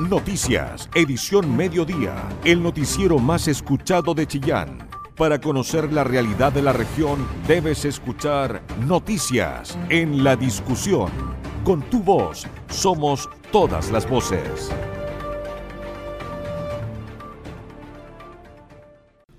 [0.00, 4.88] Noticias, edición mediodía, el noticiero más escuchado de Chillán.
[5.16, 11.12] Para conocer la realidad de la región, debes escuchar Noticias en la discusión.
[11.62, 14.72] Con tu voz, somos todas las voces.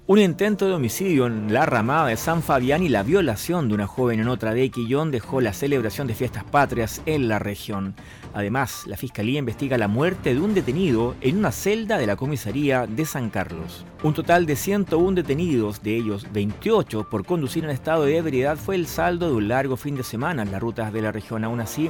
[0.08, 3.88] Un intento de homicidio en la ramada de San Fabián y la violación de una
[3.88, 7.96] joven en otra de Quillón dejó la celebración de fiestas patrias en la región.
[8.36, 12.86] Además, la Fiscalía investiga la muerte de un detenido en una celda de la comisaría
[12.86, 13.86] de San Carlos.
[14.04, 18.76] Un total de 101 detenidos, de ellos 28 por conducir en estado de ebriedad, fue
[18.76, 21.46] el saldo de un largo fin de semana en las rutas de la región.
[21.46, 21.90] Aún así,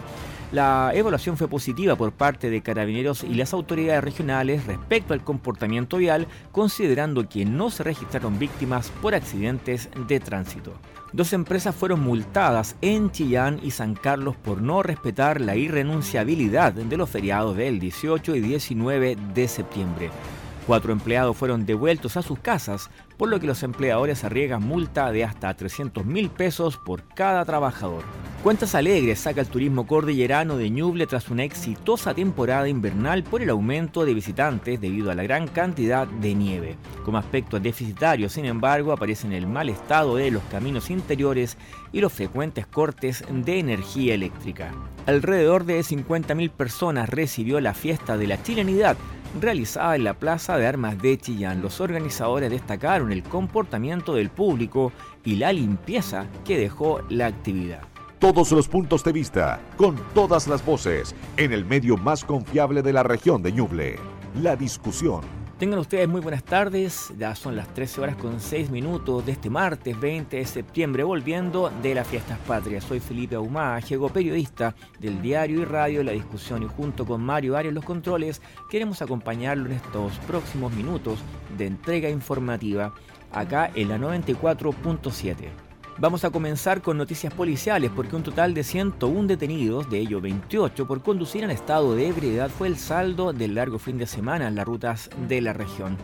[0.52, 5.98] la evaluación fue positiva por parte de carabineros y las autoridades regionales respecto al comportamiento
[5.98, 10.74] vial, considerando que no se registraron víctimas por accidentes de tránsito.
[11.16, 16.98] Dos empresas fueron multadas en Chillán y San Carlos por no respetar la irrenunciabilidad de
[16.98, 20.10] los feriados del 18 y 19 de septiembre.
[20.68, 25.24] Cuatro empleados fueron devueltos a sus casas, por lo que los empleadores arriesgan multa de
[25.24, 28.04] hasta 300 mil pesos por cada trabajador.
[28.42, 33.50] Cuentas Alegres saca el turismo cordillerano de Ñuble tras una exitosa temporada invernal por el
[33.52, 36.78] aumento de visitantes debido a la gran cantidad de nieve.
[37.04, 41.58] Como aspecto deficitario, sin embargo, aparecen el mal estado de los caminos interiores
[41.92, 44.72] y los frecuentes cortes de energía eléctrica.
[45.06, 48.98] Alrededor de 50.000 personas recibió la fiesta de la chilenidad
[49.40, 51.62] realizada en la Plaza de Armas de Chillán.
[51.62, 54.92] Los organizadores destacaron el comportamiento del público
[55.24, 57.82] y la limpieza que dejó la actividad.
[58.20, 62.94] Todos los puntos de vista, con todas las voces, en el medio más confiable de
[62.94, 64.00] la región de Ñuble.
[64.42, 65.45] La discusión.
[65.58, 69.50] Tengan ustedes muy buenas tardes, ya son las 13 horas con 6 minutos de este
[69.50, 72.84] martes 20 de septiembre, volviendo de las fiestas patrias.
[72.84, 77.56] Soy Felipe Ahumada, llego periodista del diario y radio La Discusión y junto con Mario
[77.56, 81.20] Arias Los Controles queremos acompañarlo en estos próximos minutos
[81.58, 82.94] de entrega informativa
[83.32, 85.65] acá en la 94.7.
[85.98, 90.86] Vamos a comenzar con noticias policiales porque un total de 101 detenidos, de ellos 28
[90.86, 94.56] por conducir en estado de ebriedad, fue el saldo del largo fin de semana en
[94.56, 95.96] las rutas de la región.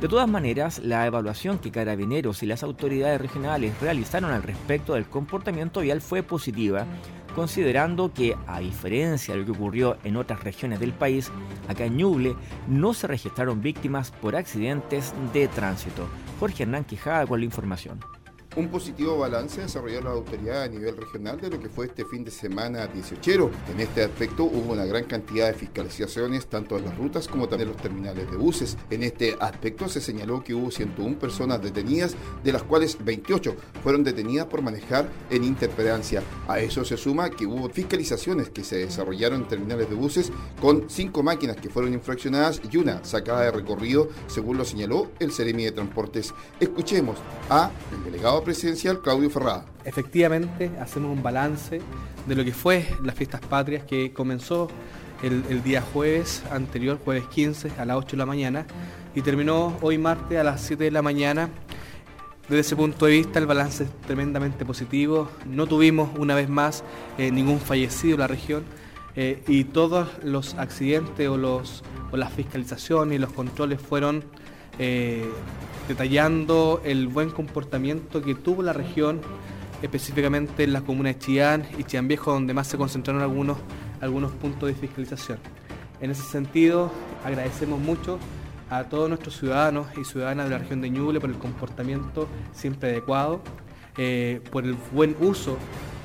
[0.00, 5.04] De todas maneras, la evaluación que carabineros y las autoridades regionales realizaron al respecto del
[5.04, 6.86] comportamiento vial fue positiva,
[7.34, 11.30] considerando que, a diferencia de lo que ocurrió en otras regiones del país,
[11.68, 12.34] acá en Ñuble
[12.68, 16.08] no se registraron víctimas por accidentes de tránsito.
[16.40, 18.15] Jorge Hernán Quijada con la información
[18.56, 22.24] un positivo balance desarrolló la autoridad a nivel regional de lo que fue este fin
[22.24, 23.50] de semana 18.
[23.70, 27.68] En este aspecto hubo una gran cantidad de fiscalizaciones tanto en las rutas como también
[27.68, 28.78] en los terminales de buses.
[28.88, 34.02] En este aspecto se señaló que hubo 101 personas detenidas, de las cuales 28 fueron
[34.02, 36.22] detenidas por manejar en interpedancia.
[36.48, 40.88] A eso se suma que hubo fiscalizaciones que se desarrollaron en terminales de buses con
[40.88, 45.64] cinco máquinas que fueron infraccionadas y una sacada de recorrido, según lo señaló el Ceremi
[45.64, 46.32] de Transportes.
[46.58, 47.18] Escuchemos
[47.50, 49.66] a el delegado presidencial Claudio Ferrada.
[49.84, 51.80] Efectivamente, hacemos un balance
[52.26, 54.68] de lo que fue las fiestas patrias que comenzó
[55.22, 58.66] el, día jueves anterior, jueves 15, a las 8 de la mañana,
[59.16, 61.50] y terminó hoy martes a las 7 de la mañana.
[62.48, 65.28] Desde ese punto de vista el balance es tremendamente positivo.
[65.44, 66.84] No tuvimos una vez más
[67.18, 68.62] eh, ningún fallecido en la región
[69.16, 74.22] eh, y todos los accidentes o, o las fiscalizaciones y los controles fueron
[74.78, 75.28] eh,
[75.88, 79.20] detallando el buen comportamiento que tuvo la región,
[79.82, 83.58] específicamente en las comunas de Chillán y Chillán Viejo, donde más se concentraron algunos,
[84.00, 85.38] algunos puntos de fiscalización.
[86.00, 86.90] En ese sentido,
[87.24, 88.18] agradecemos mucho
[88.68, 92.90] a todos nuestros ciudadanos y ciudadanas de la región de Ñuble por el comportamiento siempre
[92.90, 93.40] adecuado,
[93.98, 95.56] eh, por el buen uso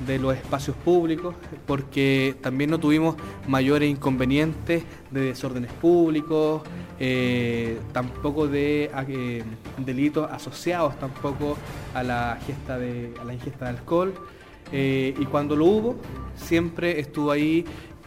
[0.06, 1.34] de los espacios públicos,
[1.66, 3.16] porque también no tuvimos
[3.46, 6.62] mayores inconvenientes de desórdenes públicos,
[6.98, 9.44] eh, tampoco de eh,
[9.76, 11.56] delitos asociados tampoco
[11.94, 14.14] a la, ingesta de, la ingesta de alcohol.
[14.72, 15.96] y cuando lo hubo,
[16.34, 17.64] siempre estuvo ahí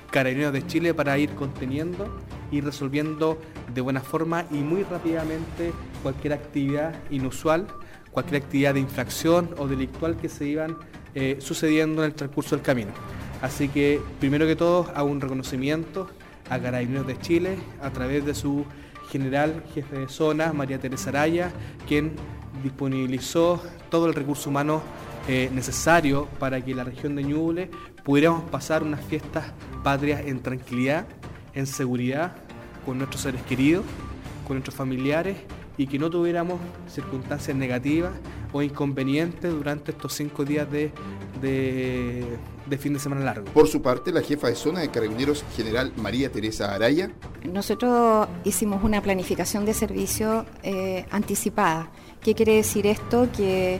[0.09, 2.07] Carabineros de Chile para ir conteniendo
[2.49, 3.37] y resolviendo
[3.73, 7.67] de buena forma y muy rápidamente cualquier actividad inusual
[8.15, 10.77] cualquier actividad de infracción o delictual que se iban
[11.15, 12.91] eh, sucediendo en el transcurso del camino.
[13.41, 16.09] Así que, primero que todo, hago un reconocimiento
[16.49, 18.65] a Carabineros de Chile a través de su
[19.11, 21.51] general jefe de zona, María Teresa Araya,
[21.87, 22.13] quien
[22.63, 24.81] disponibilizó todo el recurso humano
[25.27, 27.69] eh, necesario para que la región de Ñuble
[28.05, 29.43] pudiéramos pasar unas fiestas
[29.83, 31.05] patrias en tranquilidad,
[31.53, 32.37] en seguridad,
[32.85, 33.83] con nuestros seres queridos,
[34.47, 35.35] con nuestros familiares
[35.77, 38.13] y que no tuviéramos circunstancias negativas
[38.53, 40.91] o inconvenientes durante estos cinco días de,
[41.41, 43.45] de, fin de semana largo.
[43.45, 47.11] Por su parte, la jefa de zona de Carabineros General María Teresa Araya.
[47.43, 51.89] Nosotros hicimos una planificación de servicio eh, anticipada.
[52.21, 53.27] ¿Qué quiere decir esto?
[53.35, 53.79] Que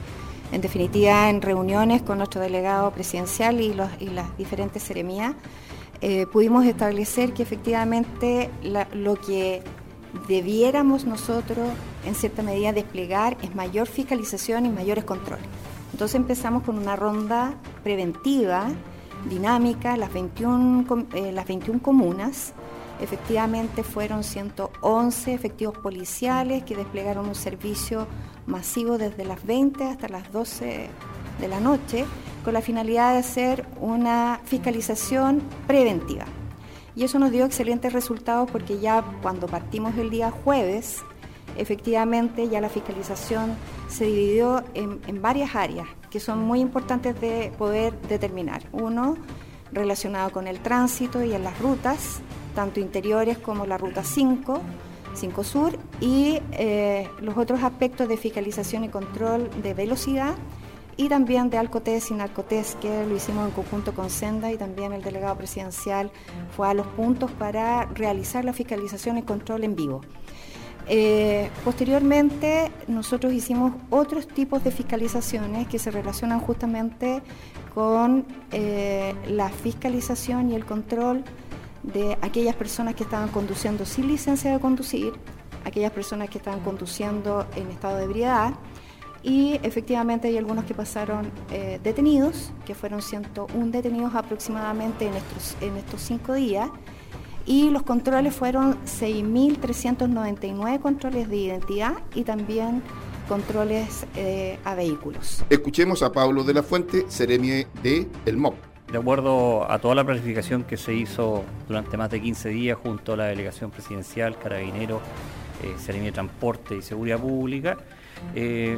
[0.52, 5.36] en definitiva en reuniones con nuestro delegado presidencial y, los, y las diferentes seremías
[6.02, 8.50] eh, pudimos establecer que efectivamente
[8.94, 9.64] lo que
[10.28, 11.70] debiéramos nosotros
[12.06, 15.46] en cierta medida desplegar es mayor fiscalización y mayores controles.
[15.92, 18.68] Entonces empezamos con una ronda preventiva,
[19.30, 22.54] dinámica, las 21, eh, las 21 comunas.
[23.02, 28.08] Efectivamente fueron 111 efectivos policiales que desplegaron un servicio
[28.46, 30.90] masivo desde las 20 hasta las 12
[31.40, 32.06] de la noche
[32.44, 36.26] con la finalidad de hacer una fiscalización preventiva.
[36.96, 41.04] Y eso nos dio excelentes resultados porque ya cuando partimos el día jueves,
[41.58, 43.56] efectivamente ya la fiscalización
[43.88, 48.64] se dividió en, varias áreas que son muy importantes de poder determinar.
[48.72, 49.18] Uno,
[49.74, 52.22] relacionado con el tránsito y en las rutas,
[52.54, 54.62] tanto interiores como la ruta 5,
[55.14, 60.36] 5 Sur, y eh, los otros aspectos de fiscalización y control de velocidad
[60.98, 64.94] y también de Alcotés y Narcotés, que lo hicimos en conjunto con Senda y también
[64.94, 66.12] el delegado presidencial
[66.56, 70.02] fue a los puntos para realizar la fiscalización y control en vivo.
[70.88, 77.22] Eh, posteriormente, nosotros hicimos otros tipos de fiscalizaciones que se relacionan justamente
[77.74, 81.24] con eh, la fiscalización y el control
[81.84, 85.14] de aquellas personas que estaban conduciendo sin licencia de conducir,
[85.66, 88.54] aquellas personas que estaban conduciendo en estado de ebriedad,
[89.26, 95.58] y efectivamente hay algunos que pasaron eh, detenidos, que fueron 101 detenidos aproximadamente en estos,
[95.62, 96.70] en estos cinco días,
[97.48, 102.84] y los controles fueron 6.399 controles de identidad y también
[103.28, 105.44] controles eh, a vehículos.
[105.50, 108.54] Escuchemos a Pablo de la Fuente, seremie de El MOP.
[108.92, 113.14] De acuerdo a toda la planificación que se hizo durante más de 15 días junto
[113.14, 115.02] a la delegación presidencial, Carabinero,
[115.64, 117.78] eh, de Transporte y Seguridad Pública,
[118.36, 118.78] eh,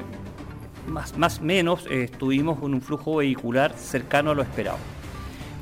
[0.88, 4.78] más, más menos eh, estuvimos con un flujo vehicular cercano a lo esperado.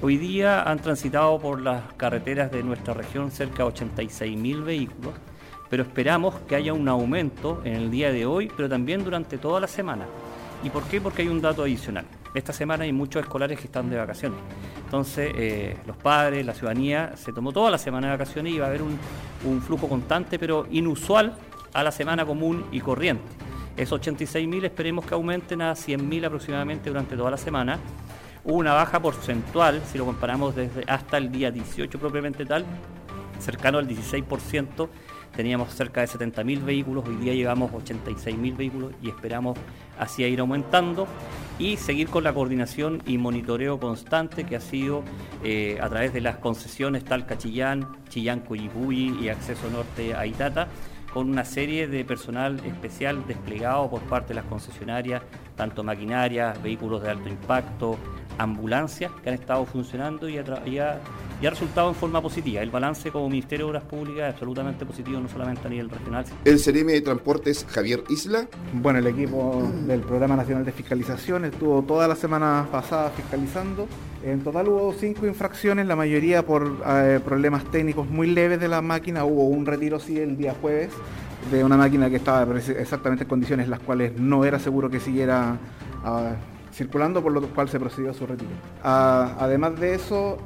[0.01, 5.13] Hoy día han transitado por las carreteras de nuestra región cerca de 86.000 vehículos,
[5.69, 9.60] pero esperamos que haya un aumento en el día de hoy, pero también durante toda
[9.60, 10.06] la semana.
[10.63, 11.01] ¿Y por qué?
[11.01, 12.06] Porque hay un dato adicional.
[12.33, 14.39] Esta semana hay muchos escolares que están de vacaciones.
[14.83, 18.66] Entonces, eh, los padres, la ciudadanía, se tomó toda la semana de vacaciones y va
[18.66, 18.98] a haber un,
[19.45, 21.36] un flujo constante, pero inusual
[21.74, 23.45] a la semana común y corriente.
[23.77, 27.77] Esos 86.000 esperemos que aumenten a 100.000 aproximadamente durante toda la semana.
[28.45, 32.66] Una baja porcentual, si lo comparamos desde hasta el día 18 propiamente tal,
[33.39, 34.88] cercano al 16%.
[35.36, 39.57] Teníamos cerca de 70.000 vehículos, hoy día llevamos 86.000 vehículos y esperamos
[40.00, 41.07] así ir aumentando
[41.60, 45.04] y seguir con la coordinación y monitoreo constante que ha sido
[45.44, 50.69] eh, a través de las concesiones Talca Chillán, Chillán Coyipuyi y Acceso Norte a Itata
[51.16, 55.22] con una serie de personal especial desplegado por parte de las concesionarias,
[55.56, 57.98] tanto maquinarias, vehículos de alto impacto,
[58.38, 61.02] ambulancias que han estado funcionando y ha,
[61.42, 62.62] resultado en forma positiva.
[62.62, 66.25] El balance como Ministerio de Obras Públicas es absolutamente positivo, no solamente a nivel regional.
[66.44, 68.48] El CRM de Transportes, Javier Isla.
[68.74, 73.88] Bueno, el equipo del Programa Nacional de Fiscalización estuvo toda la semana pasada fiscalizando.
[74.24, 78.82] En total hubo cinco infracciones, la mayoría por eh, problemas técnicos muy leves de la
[78.82, 79.24] máquina.
[79.24, 80.89] Hubo un retiro sí el día jueves
[81.52, 85.58] de una máquina que estaba exactamente en condiciones las cuales no era seguro que siguiera
[86.04, 86.34] ah,
[86.75, 88.52] circulando, por lo cual se procedió a su retiro.
[88.84, 90.38] Ah, además de eso,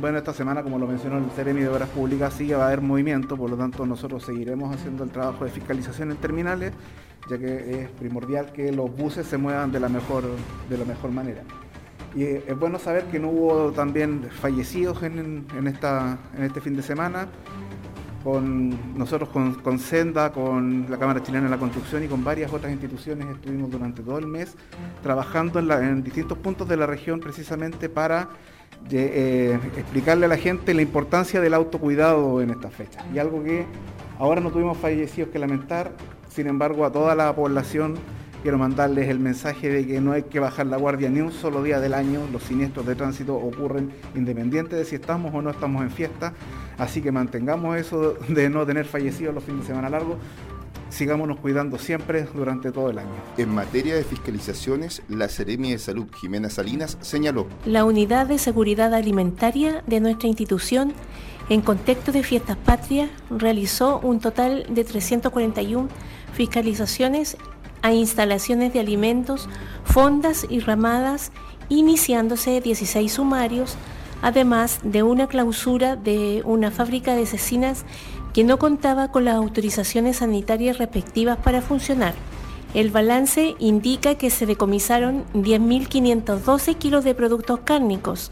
[0.00, 2.80] bueno, esta semana, como lo mencionó el Ceremi de Obras Públicas, sí va a haber
[2.80, 6.72] movimiento, por lo tanto nosotros seguiremos haciendo el trabajo de fiscalización en terminales,
[7.28, 10.24] ya que es primordial que los buses se muevan de la mejor,
[10.70, 11.42] de la mejor manera.
[12.14, 16.82] Y es bueno saber que no hubo también fallecidos en, esta, en este fin de
[16.82, 17.28] semana
[18.24, 22.72] con nosotros con, Senda, con la Cámara Chilena de la Construcción y con varias otras
[22.72, 24.54] instituciones estuvimos durante todo el mes
[25.02, 28.28] trabajando en, distintos puntos de la región precisamente para
[28.90, 33.04] eh, explicarle a la gente la importancia del autocuidado en esta fecha.
[33.14, 33.64] Y algo que
[34.18, 35.92] ahora no tuvimos fallecidos que lamentar,
[36.28, 37.94] sin embargo a toda la población
[38.42, 41.62] quiero mandarles el mensaje de que no hay que bajar la guardia ni un solo
[41.62, 42.20] día del año.
[42.32, 46.32] Los siniestros de tránsito ocurren independiente de si estamos o no estamos en fiesta.
[46.78, 50.16] Así que mantengamos eso de no tener fallecidos los fines de semana largos.
[50.90, 53.10] Sigámonos cuidando siempre durante todo el año.
[53.36, 57.46] En materia de fiscalizaciones, la Seremi de Salud Jimena Salinas señaló.
[57.66, 60.94] La unidad de seguridad alimentaria de nuestra institución
[61.50, 65.88] en contexto de fiestas patrias realizó un total de 341
[66.32, 67.36] fiscalizaciones
[67.82, 69.48] a instalaciones de alimentos,
[69.84, 71.32] fondas y ramadas,
[71.68, 73.76] iniciándose 16 sumarios,
[74.22, 77.84] además de una clausura de una fábrica de cecinas
[78.32, 82.14] que no contaba con las autorizaciones sanitarias respectivas para funcionar.
[82.74, 88.30] El balance indica que se decomisaron 10.512 kilos de productos cárnicos,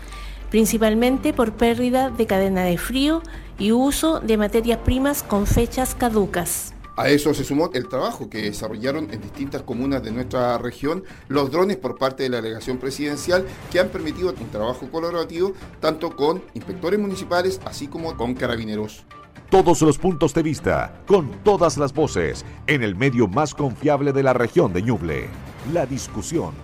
[0.50, 3.22] principalmente por pérdida de cadena de frío
[3.58, 6.75] y uso de materias primas con fechas caducas.
[6.96, 11.50] A eso se sumó el trabajo que desarrollaron en distintas comunas de nuestra región los
[11.50, 16.42] drones por parte de la delegación presidencial que han permitido un trabajo colaborativo tanto con
[16.54, 19.04] inspectores municipales así como con carabineros.
[19.50, 24.22] Todos los puntos de vista, con todas las voces, en el medio más confiable de
[24.22, 25.28] la región de Ñuble.
[25.74, 26.54] La discusión.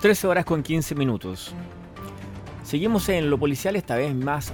[0.00, 1.54] 13 horas con 15 minutos.
[2.64, 4.52] Seguimos en lo policial, esta vez más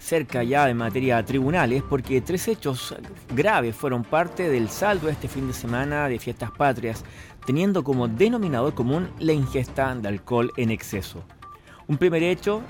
[0.00, 2.94] cerca ya de materia tribunales, porque tres hechos
[3.34, 7.04] graves fueron parte del saldo este fin de semana de fiestas patrias,
[7.46, 11.22] teniendo como denominador común la ingesta de alcohol en exceso.
[11.86, 12.62] Un primer hecho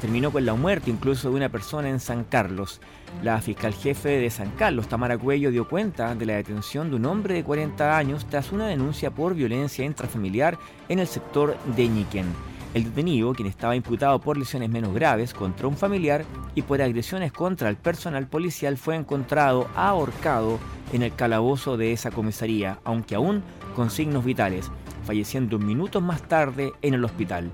[0.00, 2.80] terminó con la muerte incluso de una persona en San Carlos.
[3.22, 7.06] La fiscal jefe de San Carlos, Tamara Cuello, dio cuenta de la detención de un
[7.06, 12.26] hombre de 40 años tras una denuncia por violencia intrafamiliar en el sector de Ñiquén.
[12.74, 17.32] El detenido, quien estaba imputado por lesiones menos graves contra un familiar y por agresiones
[17.32, 20.58] contra el personal policial, fue encontrado ahorcado
[20.92, 23.42] en el calabozo de esa comisaría, aunque aún
[23.74, 24.70] con signos vitales,
[25.04, 27.50] falleciendo minutos más tarde en el hospital.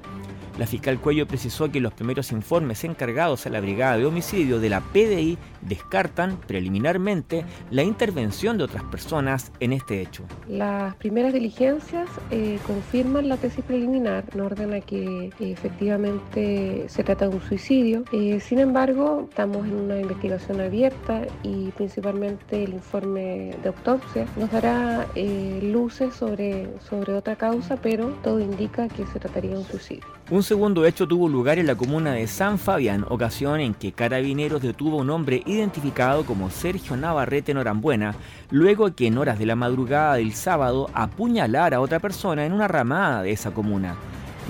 [0.58, 4.68] La fiscal Cuello precisó que los primeros informes encargados a la Brigada de Homicidio de
[4.68, 10.24] la PDI descartan preliminarmente la intervención de otras personas en este hecho.
[10.48, 17.36] Las primeras diligencias eh, confirman la tesis preliminar, no ordena que efectivamente se trata de
[17.36, 18.04] un suicidio.
[18.12, 24.50] Eh, sin embargo, estamos en una investigación abierta y principalmente el informe de autopsia nos
[24.50, 29.64] dará eh, luces sobre, sobre otra causa, pero todo indica que se trataría de un
[29.64, 30.04] suicidio.
[30.30, 34.62] Un segundo hecho tuvo lugar en la comuna de San Fabián, ocasión en que Carabineros
[34.62, 38.14] detuvo a un hombre identificado como Sergio Navarrete Norambuena,
[38.50, 42.68] luego que en horas de la madrugada del sábado apuñalara a otra persona en una
[42.68, 43.96] ramada de esa comuna.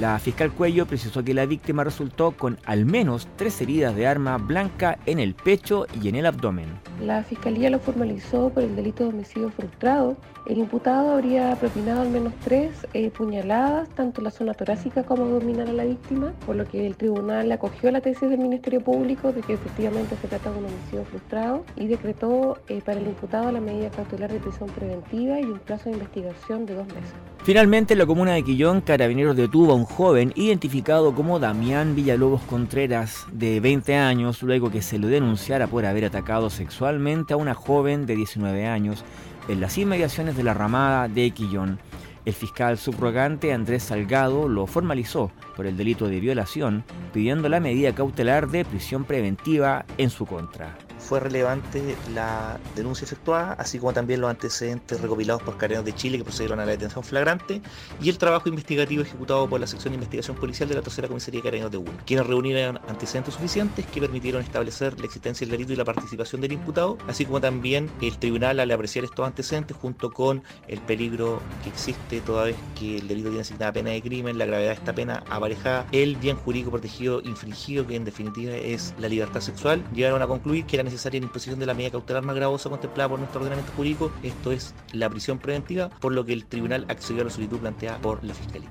[0.00, 4.38] La fiscal Cuello precisó que la víctima resultó con al menos tres heridas de arma
[4.38, 6.66] blanca en el pecho y en el abdomen.
[7.00, 10.16] La fiscalía lo formalizó por el delito de homicidio frustrado.
[10.46, 15.24] El imputado habría propinado al menos tres eh, puñaladas, tanto en la zona torácica como
[15.24, 19.32] abdominal a la víctima, por lo que el tribunal acogió la tesis del Ministerio Público
[19.32, 23.50] de que efectivamente se trata de un homicidio frustrado y decretó eh, para el imputado
[23.52, 27.14] la medida cautelar de prisión preventiva y un plazo de investigación de dos meses.
[27.42, 32.42] Finalmente, en la comuna de Quillón, Carabineros detuvo a un joven identificado como Damián Villalobos
[32.42, 37.54] Contreras, de 20 años, luego que se lo denunciara por haber atacado sexualmente a una
[37.54, 39.04] joven de 19 años
[39.48, 41.78] en las inmediaciones de la ramada de Quillón.
[42.24, 47.94] El fiscal subrogante Andrés Salgado lo formalizó por el delito de violación, pidiendo la medida
[47.94, 54.20] cautelar de prisión preventiva en su contra fue relevante la denuncia efectuada, así como también
[54.20, 57.61] los antecedentes recopilados por Carabineros de Chile que procedieron a la detención flagrante
[58.00, 61.42] y el trabajo investigativo ejecutado por la sección de investigación policial de la tercera comisaría
[61.42, 65.76] de de UNE, quienes reunieron antecedentes suficientes que permitieron establecer la existencia del delito y
[65.76, 70.42] la participación del imputado, así como también el tribunal al apreciar estos antecedentes junto con
[70.68, 74.46] el peligro que existe toda vez que el delito tiene asignada pena de crimen, la
[74.46, 79.08] gravedad de esta pena aparejada, el bien jurídico protegido infringido que en definitiva es la
[79.08, 82.36] libertad sexual, llegaron a concluir que la necesaria la imposición de la medida cautelar más
[82.36, 86.46] gravosa contemplada por nuestro ordenamiento jurídico, esto es la prisión preventiva, por lo que el
[86.46, 88.70] tribunal accedió a la solicitud planteada por la Fiscalía.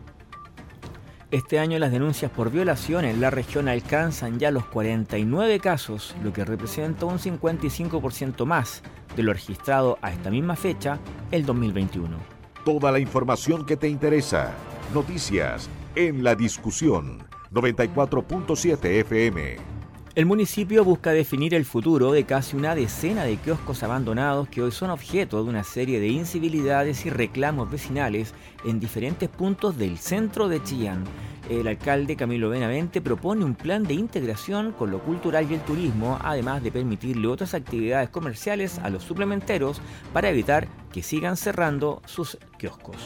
[1.34, 6.32] Este año las denuncias por violación en la región alcanzan ya los 49 casos, lo
[6.32, 8.84] que representa un 55% más
[9.16, 11.00] de lo registrado a esta misma fecha,
[11.32, 12.18] el 2021.
[12.64, 14.52] Toda la información que te interesa.
[14.94, 19.73] Noticias en la discusión 94.7 FM.
[20.16, 24.72] El municipio busca definir el futuro de casi una decena de kioscos abandonados que hoy
[24.72, 30.50] son objeto de una serie de incivilidades y reclamos vecinales en diferentes puntos del centro
[30.50, 31.04] de Chillán.
[31.50, 36.20] El alcalde Camilo Benavente propone un plan de integración con lo cultural y el turismo,
[36.22, 39.82] además de permitirle otras actividades comerciales a los suplementeros
[40.14, 42.98] para evitar que sigan cerrando sus kioscos.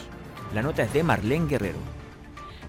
[0.54, 1.97] La nota es de Marlene Guerrero.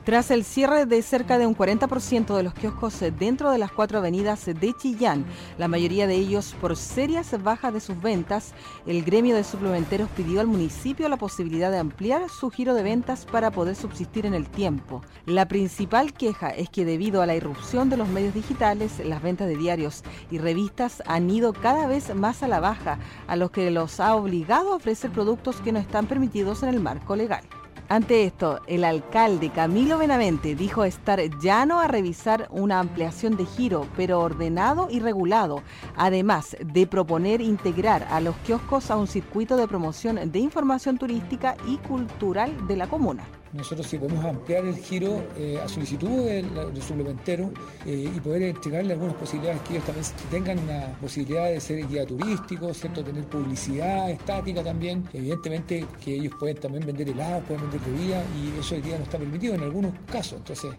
[0.08, 3.98] Tras el cierre de cerca de un 40% de los kioscos dentro de las cuatro
[3.98, 5.26] avenidas de Chillán,
[5.58, 8.54] la mayoría de ellos por serias bajas de sus ventas,
[8.86, 13.26] el gremio de suplementeros pidió al municipio la posibilidad de ampliar su giro de ventas
[13.26, 15.02] para poder subsistir en el tiempo.
[15.26, 19.46] La principal queja es que debido a la irrupción de los medios digitales, las ventas
[19.46, 23.70] de diarios y revistas han ido cada vez más a la baja, a lo que
[23.70, 27.44] los ha obligado a ofrecer productos que no están permitidos en el marco legal.
[27.90, 33.87] Ante esto, el alcalde Camilo Benavente dijo estar llano a revisar una ampliación de giro,
[33.97, 35.62] pero ordenado y regulado,
[35.97, 41.57] además de proponer integrar a los kioscos a un circuito de promoción de información turística
[41.66, 46.48] y cultural de la comuna nosotros si podemos ampliar el giro eh, a solicitud del,
[46.82, 47.50] suplementero
[47.86, 52.06] eh, y poder entregarle algunas posibilidades que ellos también tengan una posibilidad de ser guía
[52.06, 53.04] turístico, ¿cierto?
[53.04, 58.58] tener publicidad estática también, evidentemente que ellos pueden también vender helados, pueden vender bebidas y
[58.60, 60.72] eso hoy día no está permitido en algunos casos, entonces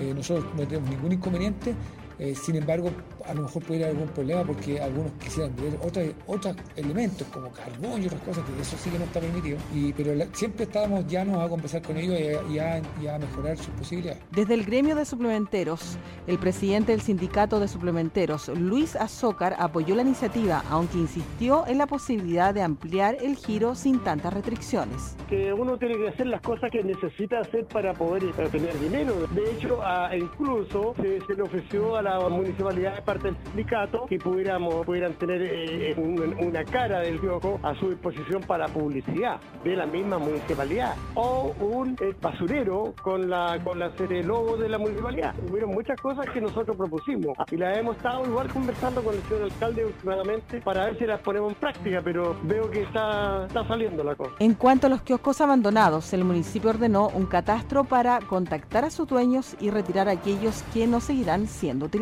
[0.00, 1.74] eh, nosotros no tenemos ningún inconveniente
[2.18, 2.90] eh, sin embargo,
[3.26, 7.50] a lo mejor puede haber algún problema porque algunos quisieran ver otros, otros elementos como
[7.50, 9.58] carbón y otras cosas, que eso sí que no está permitido.
[9.74, 12.18] Y, pero siempre estábamos llanos a conversar con ellos
[12.50, 14.22] y a, y a, mejorar sus posibilidades.
[14.30, 20.02] Desde el gremio de suplementeros, el presidente del sindicato de suplementeros, Luis Azócar, apoyó la
[20.02, 25.16] iniciativa, aunque insistió en la posibilidad de ampliar el giro sin tantas restricciones.
[25.28, 29.14] Que uno tiene que hacer las cosas que necesita hacer para poder tener dinero.
[29.34, 29.80] De hecho,
[30.16, 35.14] incluso se, se le ofreció a la municipalidad de parte del sindicato que pudiéramos, pudieran
[35.14, 40.94] tener eh, una cara del kiosco a su disposición para publicidad de la misma municipalidad
[41.14, 45.34] o un eh, basurero con la con la serie logo de la municipalidad.
[45.50, 49.42] Hubieron muchas cosas que nosotros propusimos y las hemos estado igual conversando con el señor
[49.44, 54.04] alcalde últimamente para ver si las ponemos en práctica, pero veo que está, está saliendo
[54.04, 54.32] la cosa.
[54.38, 59.08] En cuanto a los kioscos abandonados, el municipio ordenó un catastro para contactar a sus
[59.08, 61.95] dueños y retirar a aquellos que no seguirán siendo utilizados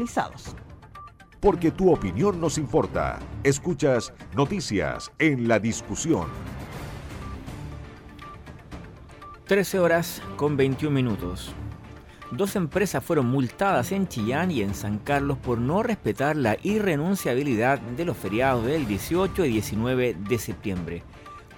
[1.44, 3.18] porque tu opinión nos importa.
[3.42, 6.26] Escuchas Noticias en la Discusión.
[9.46, 11.52] 13 horas con 21 minutos.
[12.30, 17.78] Dos empresas fueron multadas en Chillán y en San Carlos por no respetar la irrenunciabilidad
[17.78, 21.02] de los feriados del 18 y 19 de septiembre.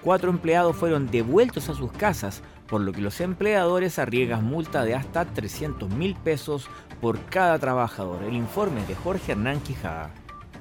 [0.07, 4.95] Cuatro empleados fueron devueltos a sus casas por lo que los empleadores arriesgan multa de
[4.95, 6.69] hasta 300 mil pesos
[7.01, 8.23] por cada trabajador.
[8.23, 10.11] El informe de Jorge Hernán Quijada.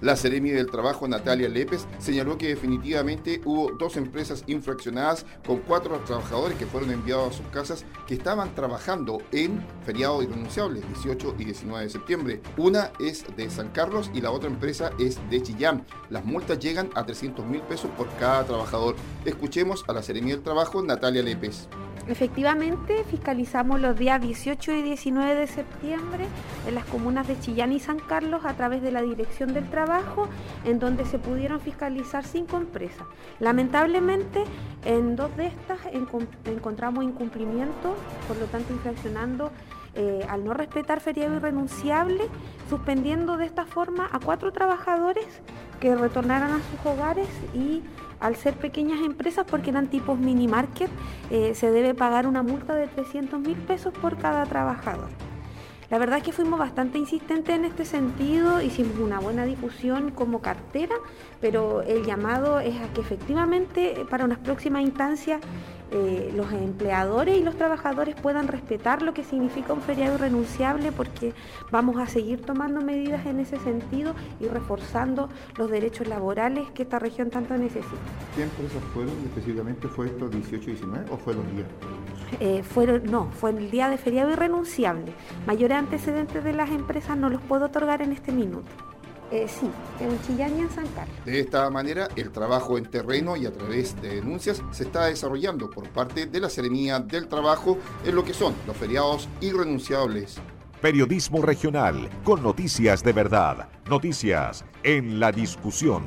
[0.03, 5.99] La Seremi del Trabajo, Natalia Lépez, señaló que definitivamente hubo dos empresas infraccionadas con cuatro
[6.01, 11.45] trabajadores que fueron enviados a sus casas que estaban trabajando en feriado irrenunciable, 18 y
[11.45, 12.43] 19 de septiembre.
[12.59, 15.85] Una es de San Carlos y la otra empresa es de Chillán.
[16.11, 18.97] Las multas llegan a 300 mil pesos por cada trabajador.
[19.25, 21.69] Escuchemos a la Seremi del Trabajo, Natalia Lépez.
[22.09, 26.27] Efectivamente, fiscalizamos los días 18 y 19 de septiembre
[26.69, 29.86] en las comunas de Chillán y San Carlos a través de la Dirección del Trabajo,
[30.65, 33.07] en donde se pudieron fiscalizar cinco empresas.
[33.41, 34.45] Lamentablemente,
[34.85, 35.79] en dos de estas
[36.47, 37.95] encontramos incumplimiento,
[38.29, 39.51] por lo tanto infraccionando
[39.95, 42.25] eh, al no respetar feriado irrenunciable,
[42.69, 45.27] suspendiendo de esta forma a cuatro trabajadores
[45.81, 47.83] que retornaran a sus hogares y
[48.21, 50.91] al ser pequeñas empresas, porque eran tipos mini market,
[51.31, 55.09] eh, se debe pagar una multa de 300 mil pesos por cada trabajador.
[55.89, 60.41] La verdad es que fuimos bastante insistentes en este sentido, hicimos una buena difusión como
[60.41, 60.97] cartera,
[61.41, 65.41] pero el llamado es a que efectivamente para unas próximas instancias
[65.93, 71.33] eh, los empleadores y los trabajadores puedan respetar lo que significa un feriado irrenunciable porque
[71.71, 76.99] vamos a seguir tomando medidas en ese sentido y reforzando los derechos laborales que esta
[76.99, 77.97] región tanto necesita.
[78.35, 79.87] ¿Qué empresas fueron específicamente?
[79.89, 81.67] ¿Fue esto 18 y 19 o fue los días?
[82.41, 85.13] Eh, fueron, no, fue el día de feriado irrenunciable.
[85.47, 88.69] Mayores antecedentes de las empresas no los puedo otorgar en este minuto.
[89.31, 91.17] Eh, sí, en Chillán y en San Carlos.
[91.25, 95.69] De esta manera, el trabajo en terreno y a través de denuncias se está desarrollando
[95.69, 100.37] por parte de la Seremía del Trabajo en lo que son los feriados irrenunciables.
[100.81, 106.05] Periodismo regional con noticias de verdad, noticias en la discusión.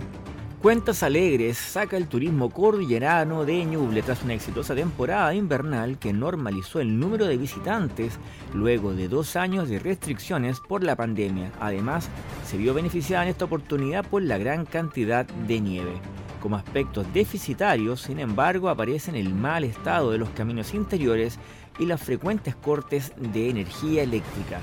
[0.62, 6.82] Cuentas Alegres saca el turismo cordillerano de Ñuble tras una exitosa temporada invernal que normalizó
[6.82, 8.20] el número de visitantes
[8.54, 11.54] luego de dos años de restricciones por la pandemia.
[11.62, 12.10] Además,
[12.46, 15.94] se vio beneficiada en esta oportunidad por la gran cantidad de nieve.
[16.42, 21.40] Como aspectos deficitarios, sin embargo, aparecen el mal estado de los caminos interiores
[21.80, 24.60] y las frecuentes cortes de energía eléctrica.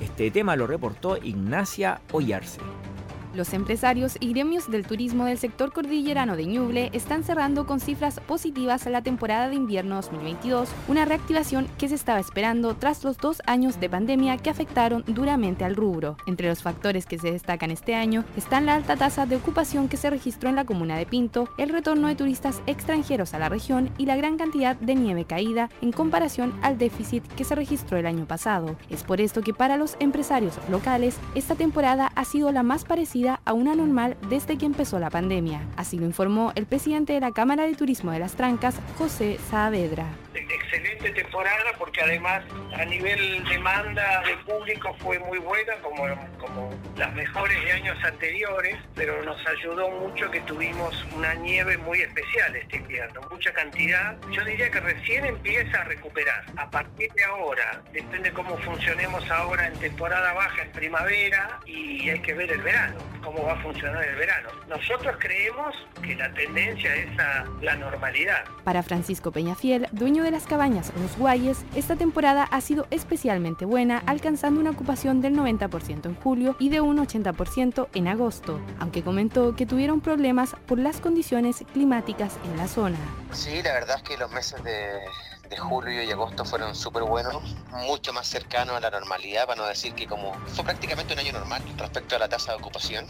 [0.00, 2.60] Este tema lo reportó Ignacia Ollarse.
[3.34, 8.20] Los empresarios y gremios del turismo del sector cordillerano de Ñuble están cerrando con cifras
[8.20, 13.42] positivas la temporada de invierno 2022, una reactivación que se estaba esperando tras los dos
[13.46, 16.16] años de pandemia que afectaron duramente al rubro.
[16.28, 19.96] Entre los factores que se destacan este año están la alta tasa de ocupación que
[19.96, 23.90] se registró en la comuna de Pinto, el retorno de turistas extranjeros a la región
[23.98, 28.06] y la gran cantidad de nieve caída en comparación al déficit que se registró el
[28.06, 28.76] año pasado.
[28.90, 33.23] Es por esto que para los empresarios locales esta temporada ha sido la más parecida
[33.28, 35.62] a una normal desde que empezó la pandemia.
[35.76, 40.06] Así lo informó el presidente de la Cámara de Turismo de las Trancas, José Saavedra
[41.10, 42.42] temporada porque además
[42.76, 46.04] a nivel demanda de público fue muy buena como,
[46.38, 52.00] como las mejores de años anteriores, pero nos ayudó mucho que tuvimos una nieve muy
[52.00, 54.16] especial este invierno, mucha cantidad.
[54.30, 56.44] Yo diría que recién empieza a recuperar.
[56.56, 62.20] A partir de ahora, depende cómo funcionemos ahora en temporada baja, en primavera, y hay
[62.20, 64.48] que ver el verano, cómo va a funcionar el verano.
[64.68, 68.44] Nosotros creemos que la tendencia es a la normalidad.
[68.64, 74.02] Para Francisco Peñafiel, dueño de las cabañas Los Guayes, esta temporada ha sido especialmente buena,
[74.06, 79.56] alcanzando una ocupación del 90% en julio y de un 80% en agosto, aunque comentó
[79.56, 82.98] que tuvieron problemas por las condiciones climáticas en la zona.
[83.32, 85.00] Sí, la verdad es que los meses de,
[85.48, 89.66] de julio y agosto fueron súper buenos, mucho más cercanos a la normalidad, para no
[89.66, 93.04] decir que como fue prácticamente un año normal respecto a la tasa de ocupación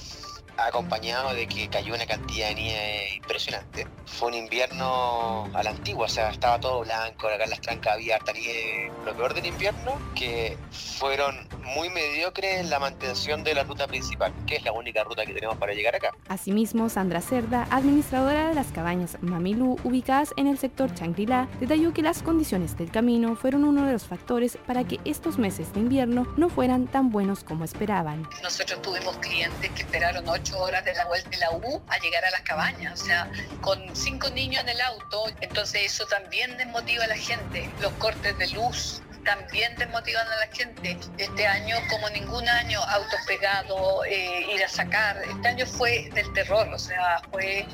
[0.57, 3.87] acompañado de que cayó una cantidad de nieve impresionante.
[4.07, 7.95] Fue un invierno a la antigua, o sea, estaba todo blanco, acá en las trancas
[7.95, 8.93] había harta nieve.
[9.05, 14.33] Lo peor del invierno, que fueron muy mediocres en la mantención de la ruta principal,
[14.47, 16.11] que es la única ruta que tenemos para llegar acá.
[16.29, 22.03] Asimismo, Sandra Cerda, administradora de las cabañas Mamilú, ubicadas en el sector Changrila, detalló que
[22.03, 26.27] las condiciones del camino fueron uno de los factores para que estos meses de invierno
[26.37, 28.29] no fueran tan buenos como esperaban.
[28.43, 32.25] Nosotros tuvimos clientes que esperaron ocho horas de la vuelta de la U a llegar
[32.25, 33.31] a las cabañas, o sea,
[33.61, 38.37] con cinco niños en el auto, entonces eso también desmotiva a la gente, los cortes
[38.39, 40.99] de luz, también desmotivan a la gente.
[41.19, 45.17] Este año, como ningún año, autos pegados, eh, ir a sacar.
[45.29, 47.67] Este año fue del terror, o sea, fue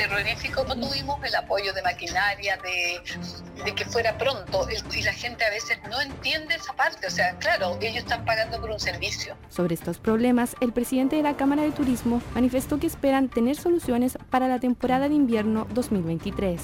[0.00, 0.64] terrorífico.
[0.64, 4.66] No tuvimos el apoyo de maquinaria, de, que fuera pronto.
[4.94, 7.06] y la gente a veces no entiende esa parte.
[7.06, 9.36] O sea, claro, ellos están pagando por un servicio.
[9.48, 14.18] Sobre estos problemas, el presidente de la Cámara de Turismo manifestó que esperan tener soluciones
[14.30, 16.60] para la temporada de invierno 2023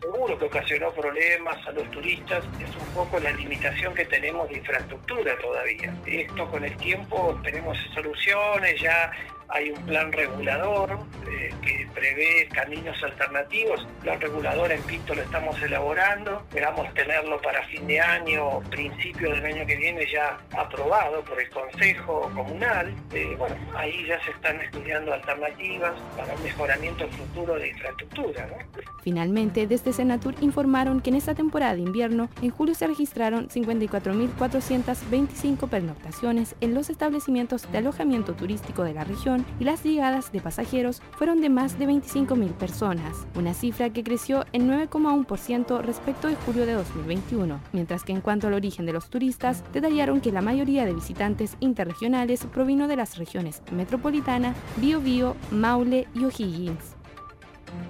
[0.00, 4.58] seguro que ocasionó problemas a los turistas es un poco la limitación que tenemos de
[4.58, 5.94] infraestructura todavía.
[6.06, 9.12] Esto con el tiempo tenemos soluciones, ya
[9.52, 13.80] hay un plan regulador eh, que prevé caminos alternativos.
[13.80, 16.42] El plan regulador en Pinto lo estamos elaborando.
[16.48, 21.48] Esperamos tenerlo para fin de año, principio del año que viene ya aprobado por el
[21.50, 22.94] Consejo Comunal.
[23.12, 28.48] Eh, bueno, ahí ya se están estudiando alternativas para un mejoramiento futuro de infraestructura.
[29.02, 35.68] Finalmente, desde Senatur informaron que en esta temporada de invierno, en julio se registraron 54.425
[35.68, 41.02] pernoctaciones en los establecimientos de alojamiento turístico de la región y las llegadas de pasajeros
[41.12, 46.66] fueron de más de 25.000 personas, una cifra que creció en 9,1% respecto de julio
[46.66, 50.84] de 2021, mientras que en cuanto al origen de los turistas, detallaron que la mayoría
[50.84, 56.96] de visitantes interregionales provino de las regiones metropolitana, Biobío, Maule y O'Higgins.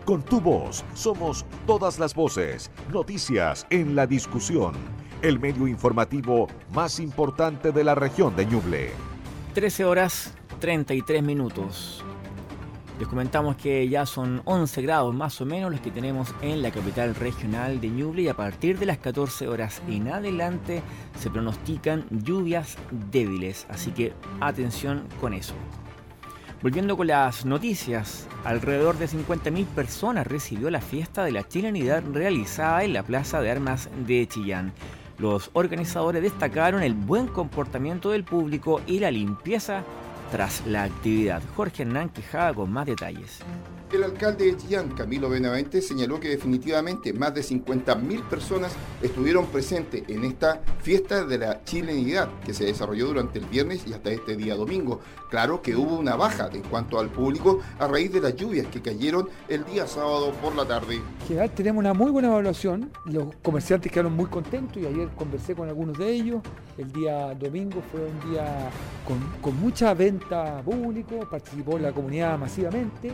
[0.05, 4.75] Con tu voz somos todas las voces, noticias en la discusión,
[5.23, 8.91] el medio informativo más importante de la región de Ñuble.
[9.55, 12.05] 13 horas 33 minutos.
[12.99, 16.71] Les comentamos que ya son 11 grados más o menos los que tenemos en la
[16.71, 20.83] capital regional de Ñuble y a partir de las 14 horas en adelante
[21.19, 22.77] se pronostican lluvias
[23.11, 25.55] débiles, así que atención con eso.
[26.63, 32.85] Volviendo con las noticias, alrededor de 50.000 personas recibió la fiesta de la chilenidad realizada
[32.85, 34.75] en la Plaza de Armas de Chillán.
[35.17, 39.85] Los organizadores destacaron el buen comportamiento del público y la limpieza
[40.31, 41.43] tras la actividad.
[41.57, 43.41] Jorge Hernán Quijada con más detalles.
[43.93, 48.73] El alcalde de Chillán, Camilo Benavente, señaló que definitivamente más de 50.000 personas
[49.03, 53.93] estuvieron presentes en esta fiesta de la chilenidad que se desarrolló durante el viernes y
[53.93, 55.01] hasta este día domingo.
[55.29, 58.81] Claro que hubo una baja en cuanto al público a raíz de las lluvias que
[58.81, 60.95] cayeron el día sábado por la tarde.
[60.95, 65.57] En general tenemos una muy buena evaluación, los comerciantes quedaron muy contentos y ayer conversé
[65.57, 66.43] con algunos de ellos.
[66.79, 68.71] El día domingo fue un día
[69.05, 73.11] con, con mucha venta público, participó la comunidad masivamente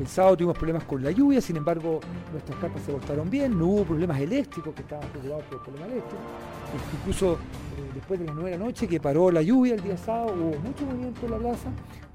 [0.00, 2.00] El sábado tuvimos problemas con la lluvia, sin embargo
[2.32, 5.86] nuestras carpas se portaron bien, no hubo problemas eléctricos, que estaban preocupados por el problema
[5.86, 6.22] eléctrico.
[7.00, 9.96] Incluso eh, después de las 9 de la noche que paró la lluvia el día
[9.96, 11.68] sábado, hubo mucho movimiento en la plaza.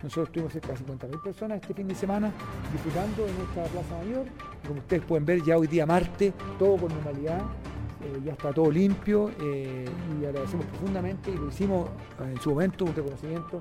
[0.04, 2.34] Nosotros tuvimos cerca de 50.000 personas este fin de semana
[2.74, 4.26] disfrutando de nuestra plaza mayor.
[4.68, 7.42] Como ustedes pueden ver, ya hoy día martes, todo con normalidad,
[8.02, 9.86] eh, ya está todo limpio eh,
[10.22, 11.90] y agradecemos profundamente y lo hicimos
[12.22, 13.60] eh, en su momento un reconocimiento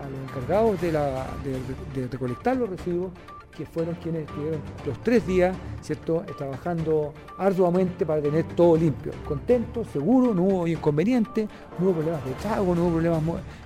[0.00, 3.10] a los encargados de, de recolectar los residuos
[3.56, 9.84] que fueron quienes estuvieron los tres días, ¿cierto?, trabajando arduamente para tener todo limpio, contento,
[9.84, 13.22] seguro, no hubo inconvenientes, no hubo problemas de trago, no hubo problemas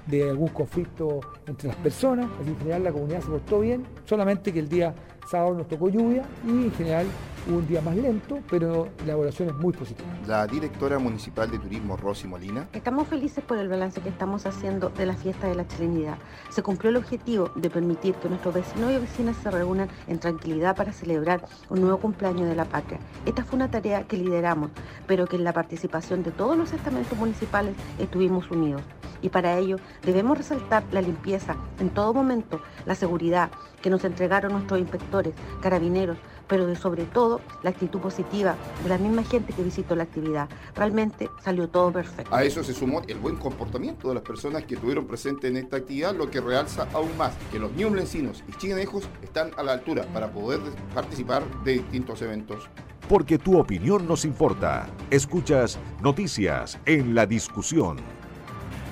[0.07, 4.53] de algún conflicto entre las personas, así en general la comunidad se portó bien, solamente
[4.53, 4.95] que el día
[5.31, 7.07] sábado nos tocó lluvia y en general
[7.49, 10.09] un día más lento, pero la evaluación es muy positiva.
[10.27, 12.69] La directora municipal de turismo, Rosy Molina.
[12.73, 16.17] Estamos felices por el balance que estamos haciendo de la fiesta de la chilenidad.
[16.51, 20.77] Se cumplió el objetivo de permitir que nuestros vecinos y vecinas se reúnan en tranquilidad
[20.77, 22.99] para celebrar un nuevo cumpleaños de la patria.
[23.27, 24.71] Esta fue una tarea que lideramos,
[25.07, 28.83] pero que en la participación de todos los estamentos municipales estuvimos unidos.
[29.23, 34.53] Y para ello debemos resaltar la limpieza en todo momento, la seguridad que nos entregaron
[34.53, 39.63] nuestros inspectores, carabineros, pero de sobre todo la actitud positiva de la misma gente que
[39.63, 40.49] visitó la actividad.
[40.75, 42.35] Realmente salió todo perfecto.
[42.35, 45.77] A eso se sumó el buen comportamiento de las personas que estuvieron presentes en esta
[45.77, 50.05] actividad, lo que realza aún más que los ñublencinos y chinejos están a la altura
[50.13, 50.61] para poder
[50.95, 52.69] participar de distintos eventos.
[53.09, 54.87] Porque tu opinión nos importa.
[55.11, 58.14] Escuchas noticias en la discusión.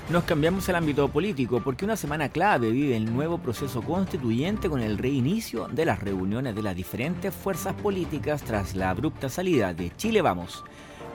[0.09, 4.81] Nos cambiamos al ámbito político porque una semana clave vive el nuevo proceso constituyente con
[4.81, 9.95] el reinicio de las reuniones de las diferentes fuerzas políticas tras la abrupta salida de
[9.95, 10.65] Chile Vamos.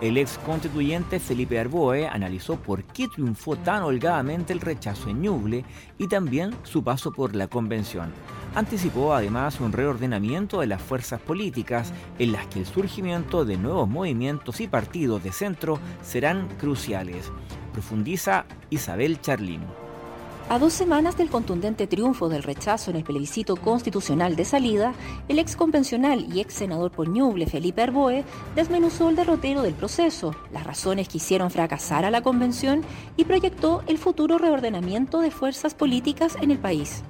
[0.00, 5.66] El ex constituyente Felipe Arboe analizó por qué triunfó tan holgadamente el rechazo en Ñuble
[5.98, 8.10] y también su paso por la convención.
[8.54, 13.86] Anticipó además un reordenamiento de las fuerzas políticas en las que el surgimiento de nuevos
[13.86, 17.30] movimientos y partidos de centro serán cruciales
[17.78, 19.60] profundiza Isabel Charlín.
[20.48, 24.94] A dos semanas del contundente triunfo del rechazo en el plebiscito constitucional de salida,
[25.28, 28.24] el ex convencional y ex senador por Ñuble, Felipe Arboe,
[28.56, 32.82] desmenuzó el derrotero del proceso, las razones que hicieron fracasar a la convención
[33.16, 37.04] y proyectó el futuro reordenamiento de fuerzas políticas en el país.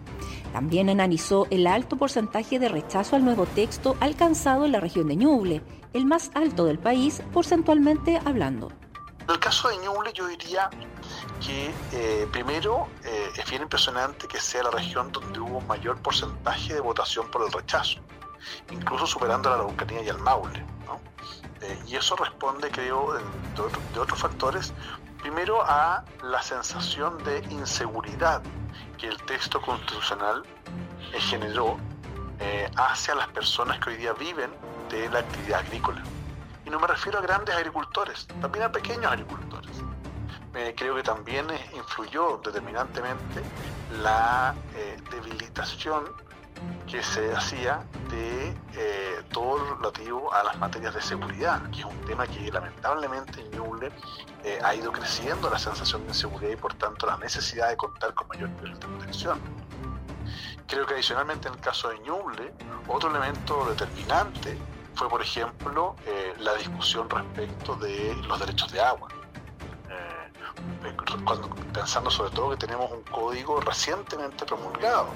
[0.53, 5.17] También analizó el alto porcentaje de rechazo al nuevo texto alcanzado en la región de
[5.17, 5.63] Ñuble,
[5.95, 8.71] el más alto del país porcentualmente hablando.
[9.29, 10.71] En el caso de Ñuble yo diría
[11.45, 16.73] que eh, primero eh, es bien impresionante que sea la región donde hubo mayor porcentaje
[16.73, 18.01] de votación por el rechazo,
[18.71, 20.65] incluso superando a la Araucanía y al Maule.
[21.61, 24.73] Eh, y eso responde, creo, de, otros factores.
[25.21, 28.41] Primero a la sensación de inseguridad
[28.97, 30.43] que el texto constitucional
[31.13, 31.79] generó
[32.77, 34.51] hacia las personas que hoy día viven
[34.89, 36.03] de la actividad agrícola.
[36.69, 39.71] Y no me refiero a grandes agricultores, también a pequeños agricultores.
[40.77, 43.43] creo que también influyó determinantemente
[44.03, 46.05] la eh, debilitación
[46.87, 51.85] que se hacía de eh, todo lo relativo a las materias de seguridad, que es
[51.87, 53.91] un tema que lamentablemente en Ñuble
[54.45, 58.13] eh, ha ido creciendo la sensación de inseguridad y por tanto la necesidad de contar
[58.13, 59.41] con mayor nivel de protección.
[60.67, 62.53] Creo que adicionalmente en el caso de Ñuble,
[62.89, 64.59] otro elemento determinante
[64.99, 69.09] fue, por ejemplo, eh, la discusión respecto de los derechos de agua.
[69.89, 75.09] Eh, cuando, pensando sobre todo que tenemos un código recientemente promulgado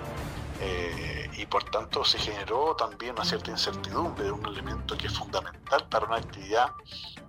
[0.60, 5.18] eh, y por tanto se generó también una cierta incertidumbre de un elemento que es
[5.18, 6.70] fundamental para una actividad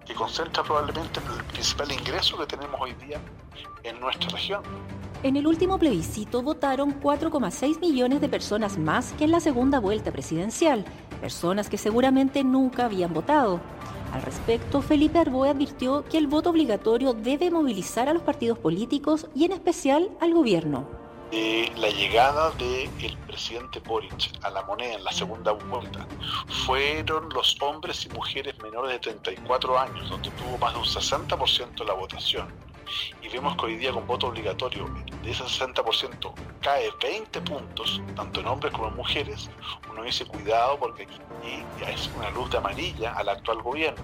[0.05, 3.19] que concentra probablemente el principal ingreso que tenemos hoy día
[3.83, 4.61] en nuestra región.
[5.23, 10.11] En el último plebiscito votaron 4,6 millones de personas más que en la segunda vuelta
[10.11, 10.83] presidencial,
[11.23, 13.61] personas que seguramente nunca habían votado.
[14.11, 19.27] Al respecto, Felipe Arboe advirtió que el voto obligatorio debe movilizar a los partidos políticos
[19.33, 20.85] y en especial al gobierno.
[21.31, 26.05] la llegada del presidente Boric a la moneda en la segunda vuelta
[26.65, 31.79] fueron los hombres y mujeres menores de 34 años, donde tuvo más de un 60%
[31.79, 32.72] de la votación
[33.21, 34.85] y vemos que hoy día con voto obligatorio
[35.23, 39.49] de ese 60% cae 20 puntos, tanto en hombres como en mujeres,
[39.89, 41.19] uno dice cuidado porque aquí
[41.87, 44.03] es una luz de amarilla al actual gobierno,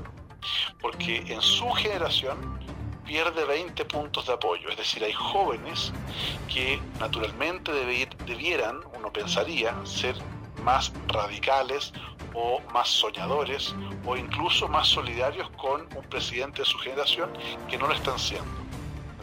[0.82, 2.60] porque en su generación
[3.06, 5.92] pierde 20 puntos de apoyo, es decir, hay jóvenes
[6.48, 7.72] que naturalmente
[8.26, 10.16] debieran, uno pensaría, ser
[10.64, 11.94] más radicales
[12.34, 13.74] o más soñadores
[14.06, 17.32] o incluso más solidarios con un presidente de su generación
[17.68, 18.69] que no lo están siendo.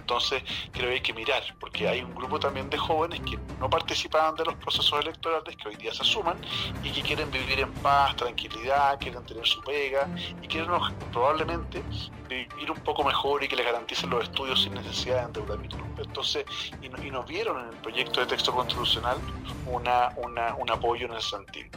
[0.06, 0.40] Entonces
[0.70, 4.36] creo que hay que mirar, porque hay un grupo también de jóvenes que no participaban
[4.36, 6.36] de los procesos electorales, que hoy día se suman
[6.84, 10.08] y que quieren vivir en paz, tranquilidad, quieren tener su pega
[10.40, 10.70] y quieren
[11.10, 11.82] probablemente
[12.28, 15.76] vivir un poco mejor y que les garanticen los estudios sin necesidad de endeudamiento.
[15.98, 16.44] Entonces,
[16.80, 19.18] y, nos vieron en el proyecto de texto constitucional
[19.66, 21.68] una, un apoyo en ese sentido.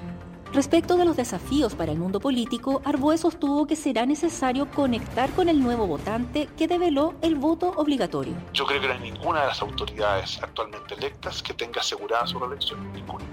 [0.51, 5.47] Respecto de los desafíos para el mundo político, Arboe sostuvo que será necesario conectar con
[5.47, 8.33] el nuevo votante que develó el voto obligatorio.
[8.51, 12.39] Yo creo que no hay ninguna de las autoridades actualmente electas que tenga asegurada su
[12.39, 13.25] reelección, ninguna.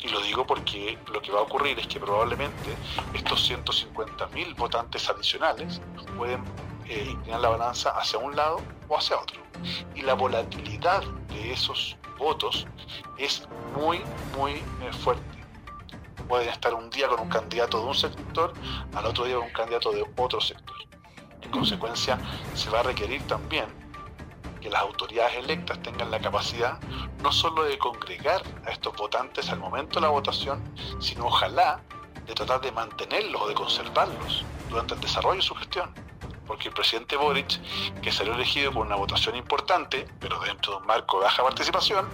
[0.00, 2.74] Y lo digo porque lo que va a ocurrir es que probablemente
[3.14, 5.80] estos 150.000 votantes adicionales
[6.16, 6.42] pueden
[6.88, 9.40] eh, inclinar la balanza hacia un lado o hacia otro.
[9.94, 12.66] Y la volatilidad de esos votos
[13.18, 13.46] es
[13.76, 14.00] muy,
[14.36, 15.35] muy eh, fuerte
[16.26, 18.52] pueden estar un día con un candidato de un sector,
[18.94, 20.76] al otro día con un candidato de otro sector.
[21.40, 22.18] En consecuencia,
[22.54, 23.66] se va a requerir también
[24.60, 26.80] que las autoridades electas tengan la capacidad
[27.22, 30.62] no solo de congregar a estos votantes al momento de la votación,
[31.00, 31.80] sino ojalá
[32.26, 36.06] de tratar de mantenerlos o de conservarlos durante el desarrollo de su gestión
[36.46, 37.60] porque el presidente Boric,
[38.00, 42.06] que salió elegido por una votación importante, pero dentro de un marco de baja participación,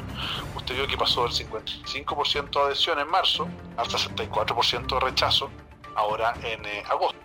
[0.56, 5.50] usted vio que pasó del 55% de adhesión en marzo al 64% de rechazo
[5.94, 7.18] ahora en eh, agosto.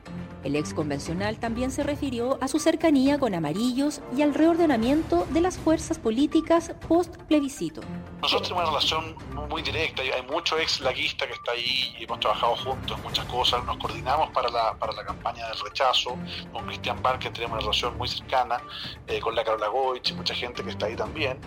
[0.43, 5.41] El ex convencional también se refirió a su cercanía con amarillos y al reordenamiento de
[5.41, 7.81] las fuerzas políticas post plebiscito.
[8.21, 9.15] Nosotros tenemos una relación
[9.47, 13.25] muy directa, hay mucho ex laguista que está ahí y hemos trabajado juntos en muchas
[13.25, 16.17] cosas, nos coordinamos para la, para la campaña del rechazo,
[16.51, 18.61] con Cristian Barque tenemos una relación muy cercana,
[19.07, 21.39] eh, con la Carola Goich mucha gente que está ahí también.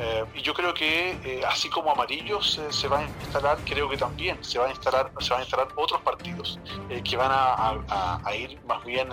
[0.00, 3.96] Eh, y yo creo que eh, así como amarillos se van a instalar, creo que
[3.96, 6.58] también se van a instalar, se van a instalar otros partidos
[7.04, 9.08] que van a, ir más bien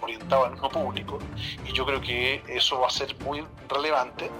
[0.00, 1.18] orientados al mismo público.
[1.66, 4.30] Y yo creo que eso va a ser muy relevante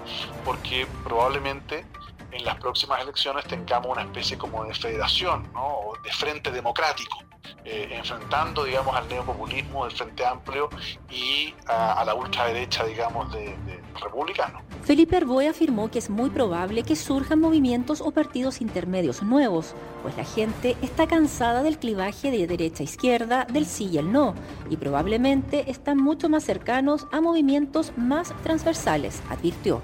[0.45, 1.85] porque probablemente
[2.31, 5.93] en las próximas elecciones tengamos una especie como de federación, ¿no?
[6.03, 7.19] de frente democrático.
[7.65, 10.69] enfrentando, digamos, al neopopulismo del Frente Amplio
[11.09, 13.55] y a, la ultraderecha, digamos, de,
[14.01, 14.61] republicano.
[14.83, 20.15] Felipe Arboe afirmó que es muy probable que surjan movimientos o partidos intermedios nuevos, pues
[20.15, 24.35] la gente está cansada del clivaje de derecha a izquierda, del sí y el no,
[24.69, 29.81] y probablemente están mucho más cercanos a movimientos más transversales, advirtió.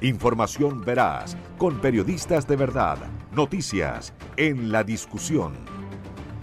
[0.00, 2.98] Información veraz, con periodistas de verdad,
[3.32, 5.52] noticias en la discusión.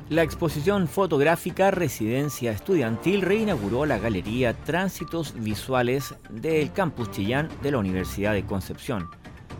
[0.10, 7.78] La exposición fotográfica Residencia Estudiantil reinauguró la galería Tránsitos Visuales del Campus Chillán de la
[7.78, 9.10] Universidad de Concepción.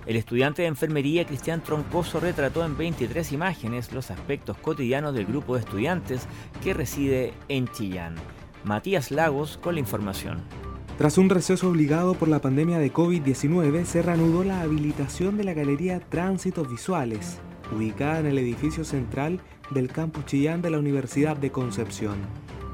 [0.06, 5.54] El estudiante de enfermería Cristian Troncoso retrató en 23 imágenes los aspectos cotidianos del grupo
[5.54, 6.28] de estudiantes
[6.64, 8.16] que reside en Chillán.
[8.64, 10.71] Matías Lagos con la información.
[10.98, 15.54] Tras un receso obligado por la pandemia de COVID-19, se reanudó la habilitación de la
[15.54, 17.40] galería Tránsitos Visuales,
[17.76, 19.40] ubicada en el edificio central
[19.72, 22.18] del campus Chillán de la Universidad de Concepción.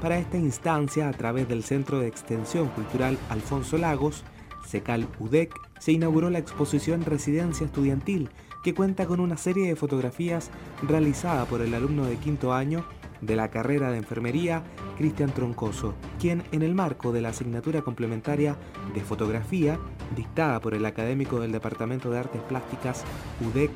[0.02, 4.24] Para esta instancia, a través del Centro de Extensión Cultural Alfonso Lagos,
[4.66, 8.28] SECAL UDEC, se inauguró la exposición Residencia Estudiantil,
[8.62, 10.50] que cuenta con una serie de fotografías
[10.86, 12.84] realizada por el alumno de quinto año
[13.20, 14.62] de la carrera de enfermería,
[14.96, 18.56] Cristian Troncoso, quien en el marco de la asignatura complementaria
[18.94, 19.78] de fotografía,
[20.16, 23.04] dictada por el académico del Departamento de Artes Plásticas
[23.40, 23.70] UDEC,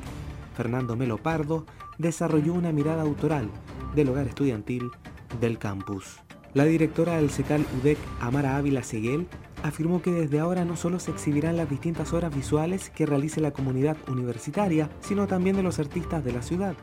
[0.55, 1.65] Fernando Melo Pardo,
[1.97, 3.49] desarrolló una mirada autoral
[3.95, 4.91] del hogar estudiantil
[5.39, 6.21] del campus.
[6.53, 9.27] La directora del SECAL UDEC, Amara Ávila Seguel,
[9.63, 13.51] afirmó que desde ahora no solo se exhibirán las distintas obras visuales que realice la
[13.51, 16.75] comunidad universitaria, sino también de los artistas de la ciudad.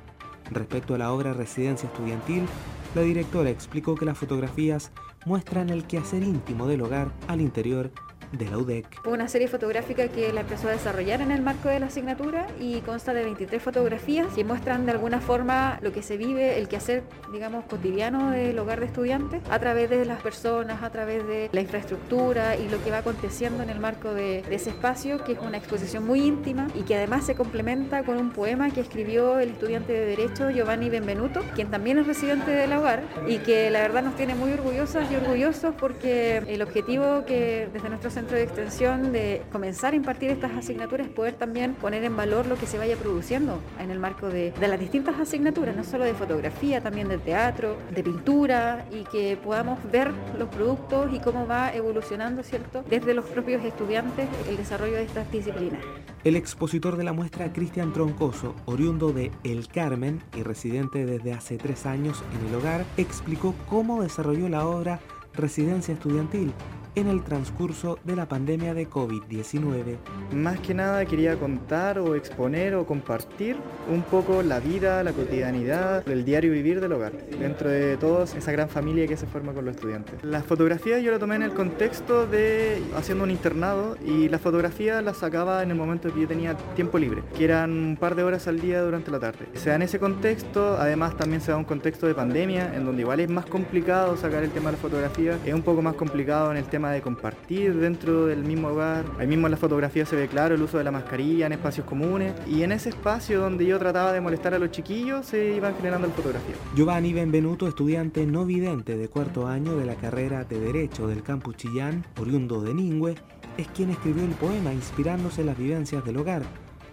[0.51, 2.47] Respecto a la obra Residencia Estudiantil,
[2.95, 4.91] la directora explicó que las fotografías
[5.27, 7.93] muestran el quehacer íntimo del hogar al interior
[8.33, 9.03] de la UDEC.
[9.03, 12.47] Fue una serie fotográfica que la empezó a desarrollar en el marco de la asignatura
[12.61, 16.69] y consta de 23 fotografías que muestran de alguna forma lo que se vive, el
[16.69, 21.49] quehacer, digamos, cotidiano del hogar de estudiantes a través de las personas, a través de
[21.53, 25.39] la infraestructura y lo que va aconteciendo en el marco de, ese espacio, que es
[25.39, 29.51] una exposición muy íntima y que además se complementa con un poema que escribió el
[29.51, 34.03] estudiante de Derecho Giovanni Benvenuto, quien también es residente del hogar y que la verdad
[34.03, 39.13] nos tiene muy orgullosas y orgullosos porque el objetivo que desde nuestro centro de extensión
[39.13, 42.95] de comenzar a impartir estas asignaturas poder también poner en valor lo que se vaya
[42.97, 47.17] produciendo en el marco de, de las distintas asignaturas, no solo de fotografía, también de
[47.17, 53.15] teatro, de pintura y que podamos ver los productos y cómo va evolucionando, ¿cierto?, desde
[53.15, 55.81] los propios estudiantes el desarrollo de estas disciplinas.
[56.23, 61.57] El expositor de la muestra, Cristian Troncoso, oriundo de El Carmen y residente desde hace
[61.57, 65.01] tres años en el hogar, explicó cómo desarrolló la obra
[65.33, 66.53] Residencia Estudiantil
[66.95, 69.97] en el transcurso de la pandemia de COVID-19.
[70.35, 73.57] Más que nada quería contar o exponer o compartir
[73.91, 78.53] un poco la vida, la cotidianidad, el diario vivir del hogar, dentro de todos esa
[78.53, 80.23] gran familia que se forma con los estudiantes.
[80.23, 85.03] Las fotografías yo la tomé en el contexto de haciendo un internado y las fotografías
[85.03, 88.23] las sacaba en el momento que yo tenía tiempo libre, que eran un par de
[88.25, 89.47] horas al día durante la tarde.
[89.55, 93.03] Se da en ese contexto, además también se da un contexto de pandemia, en donde
[93.03, 96.51] igual es más complicado sacar el tema de la fotografía, es un poco más complicado
[96.51, 99.05] en el tema de compartir dentro del mismo hogar.
[99.19, 101.87] Ahí mismo en la fotografía se ve claro el uso de la mascarilla en espacios
[101.87, 105.77] comunes y en ese espacio donde yo trataba de molestar a los chiquillos se iban
[105.77, 106.55] generando la fotografía.
[106.75, 111.57] Giovanni Benvenuto, estudiante no vidente de cuarto año de la carrera de Derecho del campus
[111.57, 113.15] Chillán, oriundo de Ningüe,
[113.59, 116.43] es quien escribió el poema inspirándose en las vivencias del hogar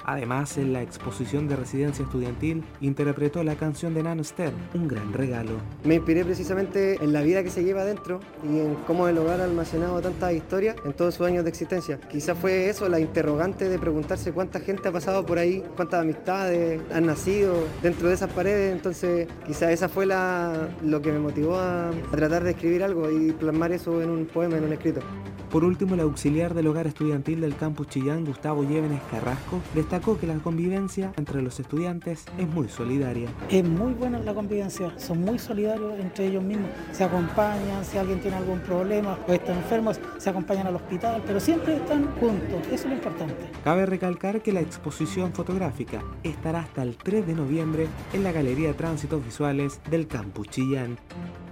[0.08, 5.12] Además, en la exposición de residencia estudiantil interpretó la canción de Nan Stern, Un gran
[5.12, 5.52] regalo.
[5.84, 9.42] Me inspiré precisamente en la vida que se lleva adentro y en cómo el hogar
[9.42, 12.00] ha almacenado tantas historias en todos sus años de existencia.
[12.10, 16.80] Quizás fue eso, la interrogante de preguntarse cuánta gente ha pasado por ahí, cuántas amistades
[16.94, 18.74] han nacido dentro de esas paredes.
[18.74, 23.12] Entonces, quizás esa fue la, lo que me motivó a, a tratar de escribir algo
[23.12, 25.02] y plasmar eso en un poema, en un escrito.
[25.52, 30.28] Por último, el auxiliar del hogar estudiantil del campus Chillán, Gustavo Llévenes Carrasco, destacó que
[30.28, 33.30] la convivencia entre los estudiantes es muy solidaria.
[33.50, 38.20] Es muy buena la convivencia, son muy solidarios entre ellos mismos, se acompañan, si alguien
[38.20, 42.74] tiene algún problema o está enfermo, se acompañan al hospital, pero siempre están juntos, eso
[42.74, 43.50] es lo importante.
[43.64, 48.68] Cabe recalcar que la exposición fotográfica estará hasta el 3 de noviembre en la Galería
[48.68, 50.98] de Tránsitos Visuales del campus Chillán.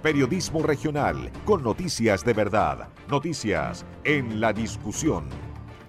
[0.02, 5.24] Periodismo regional con noticias de verdad, noticias en la discusión.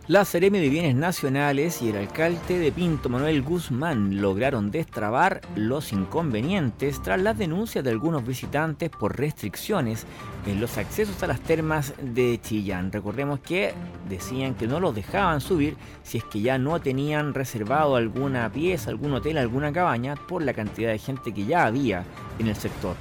[0.08, 5.92] La Seremi de Bienes Nacionales y el alcalde de Pinto, Manuel Guzmán, lograron destrabar los
[5.92, 10.06] inconvenientes tras las denuncias de algunos visitantes por restricciones
[10.46, 12.90] en los accesos a las termas de Chillán.
[12.94, 13.74] Recordemos que
[14.08, 18.92] decían que no los dejaban subir si es que ya no tenían reservado alguna pieza,
[18.92, 22.06] algún hotel, alguna cabaña por la cantidad de gente que ya había
[22.40, 22.96] en el sector.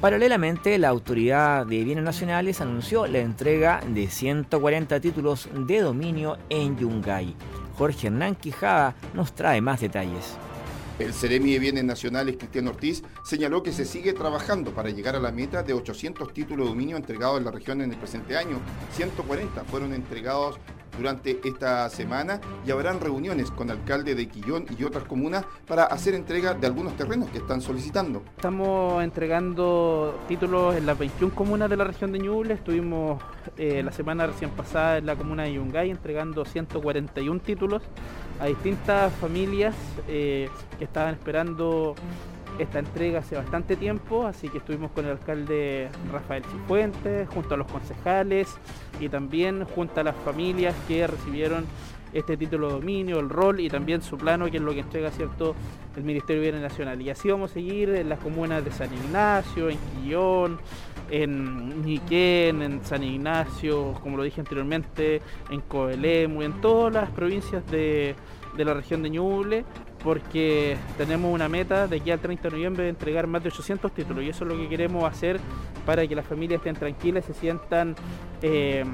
[0.00, 6.76] Paralelamente, la Autoridad de Bienes Nacionales anunció la entrega de 140 títulos de dominio en
[6.76, 7.34] Yungay.
[7.78, 10.36] Jorge Hernán Quijada nos trae más detalles.
[10.98, 15.20] El Ceremi de Bienes Nacionales, Cristiano Ortiz, señaló que se sigue trabajando para llegar a
[15.20, 18.58] la meta de 800 títulos de dominio entregados en la región en el presente año.
[18.92, 20.58] 140 fueron entregados
[20.96, 26.14] durante esta semana y habrán reuniones con alcalde de Quillón y otras comunas para hacer
[26.14, 28.22] entrega de algunos terrenos que están solicitando.
[28.34, 32.54] Estamos entregando títulos en las 21 comunas de la región de Ñuble.
[32.54, 33.22] Estuvimos
[33.58, 37.82] eh, la semana recién pasada en la comuna de Yungay entregando 141 títulos
[38.40, 39.74] a distintas familias
[40.08, 41.94] eh, que estaban esperando
[42.58, 47.56] esta entrega hace bastante tiempo, así que estuvimos con el alcalde Rafael Cifuentes, junto a
[47.58, 48.48] los concejales
[48.98, 51.66] y también junto a las familias que recibieron
[52.12, 55.10] este título de dominio, el rol y también su plano, que es lo que entrega
[55.10, 55.54] cierto
[55.96, 57.00] el Ministerio de Bienes Nacional.
[57.02, 60.58] Y así vamos a seguir en las comunas de San Ignacio, en Quillón,
[61.10, 67.66] en Niquén, en San Ignacio, como lo dije anteriormente, en Coelemu, en todas las provincias
[67.70, 68.14] de,
[68.56, 69.64] de la región de Ñuble,
[70.02, 73.92] porque tenemos una meta de aquí al 30 de noviembre de entregar más de 800
[73.92, 75.40] títulos y eso es lo que queremos hacer
[75.84, 77.94] para que las familias estén tranquilas y se sientan
[78.42, 78.84] eh,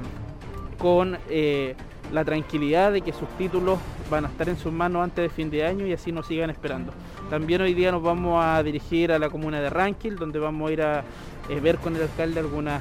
[0.77, 1.75] con eh,
[2.13, 5.49] la tranquilidad de que sus títulos van a estar en sus manos antes de fin
[5.49, 6.93] de año y así nos sigan esperando.
[7.29, 10.73] También hoy día nos vamos a dirigir a la comuna de Ranquil, donde vamos a
[10.73, 11.03] ir a
[11.49, 12.79] eh, ver con el alcalde algunos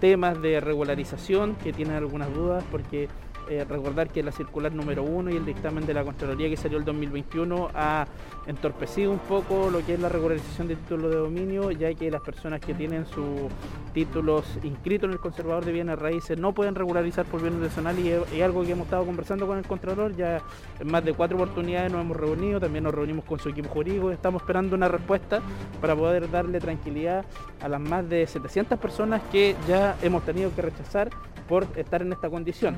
[0.00, 3.08] temas de regularización que tienen algunas dudas porque
[3.48, 6.78] eh, recordar que la circular número uno y el dictamen de la Contraloría que salió
[6.78, 8.06] el 2021 ha
[8.46, 12.20] entorpecido un poco lo que es la regularización de títulos de dominio, ya que las
[12.20, 13.50] personas que tienen sus
[13.92, 18.10] títulos inscritos en el conservador de bienes raíces no pueden regularizar por bienes nacionales y
[18.10, 20.42] es, algo que hemos estado conversando con el Contralor, ya
[20.80, 24.10] en más de cuatro oportunidades nos hemos reunido, también nos reunimos con su equipo jurídico,
[24.10, 25.40] estamos esperando una respuesta
[25.80, 27.24] para poder darle tranquilidad
[27.62, 31.10] a las más de 700 personas que ya hemos tenido que rechazar
[31.48, 32.76] por estar en esta condición.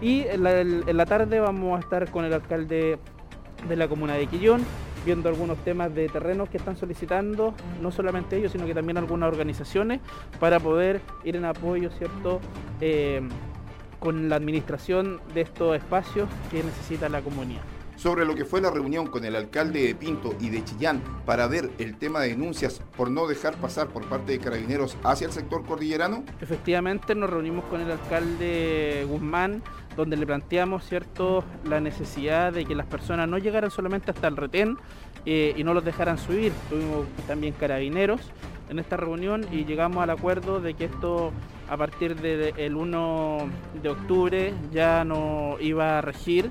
[0.00, 0.42] Y en
[0.96, 2.98] la, tarde vamos a estar con el alcalde
[3.68, 4.62] de la comuna de Quillón,
[5.04, 9.28] viendo algunos temas de terrenos que están solicitando, no solamente ellos, sino que también algunas
[9.28, 10.00] organizaciones,
[10.40, 12.40] para poder ir en apoyo, ¿cierto?
[12.80, 13.20] Eh,
[13.98, 17.62] con la administración de estos espacios que necesita la comunidad
[17.96, 21.46] sobre lo que fue la reunión con el alcalde de Pinto y de Chillán para
[21.46, 25.32] ver el tema de denuncias por no dejar pasar por parte de carabineros hacia el
[25.32, 26.24] sector cordillerano?
[26.40, 29.62] Efectivamente, nos reunimos con el alcalde Guzmán,
[29.96, 34.36] donde le planteamos cierto la necesidad de que las personas no llegaran solamente hasta el
[34.36, 34.76] retén
[35.26, 36.52] eh, y no los dejaran subir.
[36.68, 38.20] Tuvimos también carabineros
[38.70, 41.32] en esta reunión y llegamos al acuerdo de que esto
[41.68, 43.38] a partir del 1
[43.82, 46.50] de octubre ya no iba a regir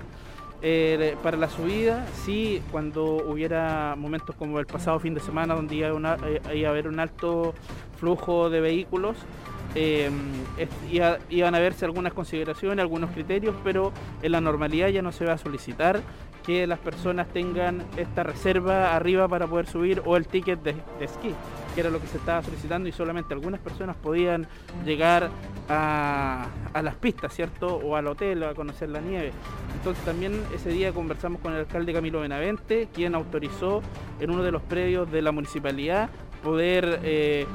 [0.66, 5.76] eh, para la subida, sí, cuando hubiera momentos como el pasado fin de semana donde
[5.76, 7.54] iba, a haber un alto
[8.00, 9.18] flujo de vehículos,
[9.76, 10.10] eh,
[11.30, 15.34] iban a verse algunas consideraciones, algunos criterios, pero en la normalidad ya no se va
[15.34, 16.02] a solicitar
[16.44, 21.34] que las personas tengan esta reserva arriba para poder subir o el ticket de, esquí,
[21.74, 24.46] que era lo que se estaba solicitando y solamente algunas personas podían
[24.86, 25.30] llegar
[25.70, 27.78] a, a, las pistas, ¿cierto?
[27.78, 29.32] O al hotel a conocer la nieve.
[29.74, 33.82] Entonces también ese día conversamos con el alcalde Camilo Benavente, quien autorizó
[34.20, 36.10] en uno de los predios de la municipalidad
[36.44, 37.46] poder eh,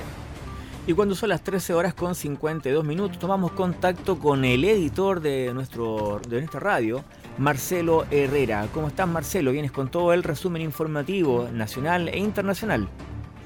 [0.87, 5.53] Y cuando son las 13 horas con 52 minutos, tomamos contacto con el editor de,
[5.53, 7.03] nuestro, de nuestra radio,
[7.39, 8.69] Marcelo Herrera.
[8.73, 9.53] ¿Cómo estás, Marcelo?
[9.53, 12.89] Vienes con todo el resumen informativo nacional e internacional.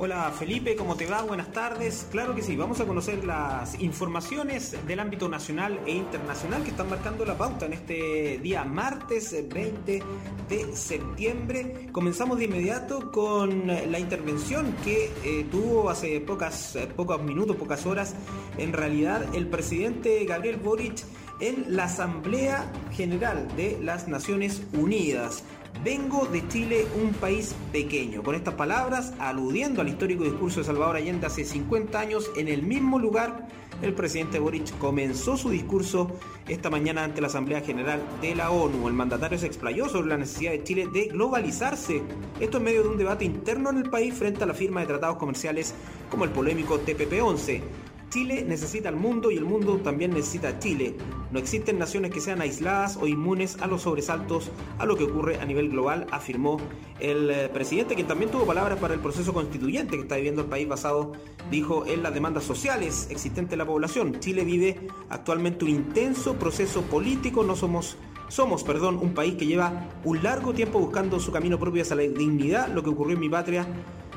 [0.03, 1.21] Hola Felipe, ¿cómo te va?
[1.21, 2.07] Buenas tardes.
[2.11, 6.89] Claro que sí, vamos a conocer las informaciones del ámbito nacional e internacional que están
[6.89, 10.03] marcando la pauta en este día martes 20
[10.49, 11.91] de septiembre.
[11.93, 18.15] Comenzamos de inmediato con la intervención que eh, tuvo hace pocas, pocos minutos, pocas horas,
[18.57, 21.05] en realidad el presidente Gabriel Boric
[21.41, 25.43] en la Asamblea General de las Naciones Unidas.
[25.85, 28.23] Vengo de Chile, un país pequeño.
[28.23, 32.63] Con estas palabras, aludiendo al histórico discurso de Salvador Allende hace 50 años, en el
[32.63, 33.49] mismo lugar,
[33.81, 36.11] el presidente Boric comenzó su discurso
[36.49, 38.89] esta mañana ante la Asamblea General de la ONU.
[38.89, 42.03] El mandatario se explayó sobre la necesidad de Chile de globalizarse.
[42.41, 44.87] Esto en medio de un debate interno en el país frente a la firma de
[44.87, 45.75] tratados comerciales
[46.11, 47.63] como el polémico TPP-11.
[48.11, 50.97] Chile necesita al mundo y el mundo también necesita a Chile.
[51.31, 55.41] No existen naciones que sean aisladas o inmunes a los sobresaltos a lo que ocurre
[55.41, 56.59] a nivel global, afirmó
[56.99, 60.49] el eh, presidente, que también tuvo palabras para el proceso constituyente que está viviendo el
[60.49, 61.13] país basado,
[61.53, 64.19] dijo, en las demandas sociales existentes de la población.
[64.19, 67.97] Chile vive actualmente un intenso proceso político, no somos
[68.27, 72.03] somos, perdón, un país que lleva un largo tiempo buscando su camino propio hacia la
[72.03, 72.69] dignidad.
[72.69, 73.67] Lo que ocurrió en mi patria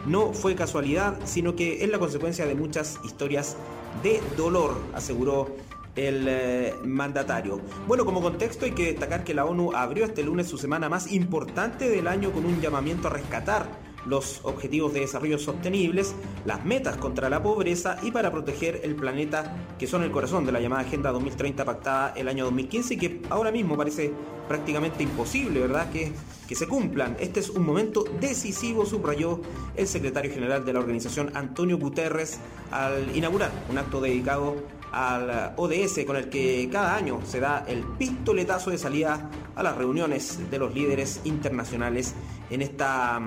[0.06, 3.58] no fue casualidad, sino que es la consecuencia de muchas historias
[4.02, 5.56] de dolor, aseguró
[5.96, 7.62] el eh, mandatario.
[7.88, 11.12] Bueno, como contexto hay que destacar que la ONU abrió este lunes su semana más
[11.12, 16.98] importante del año con un llamamiento a rescatar los objetivos de desarrollo sostenibles, las metas
[16.98, 20.82] contra la pobreza y para proteger el planeta que son el corazón de la llamada
[20.82, 24.14] Agenda 2030 pactada el año 2015 y que ahora mismo parece
[24.48, 25.90] prácticamente imposible, ¿verdad?
[25.92, 26.12] Que,
[26.48, 27.16] que se cumplan.
[27.20, 29.42] Este es un momento decisivo, subrayó
[29.76, 32.40] el secretario general de la organización Antonio Guterres
[32.72, 34.56] al inaugurar un acto dedicado
[34.94, 39.76] al ODS con el que cada año se da el pistoletazo de salida a las
[39.76, 42.14] reuniones de los líderes internacionales
[42.54, 43.20] en esta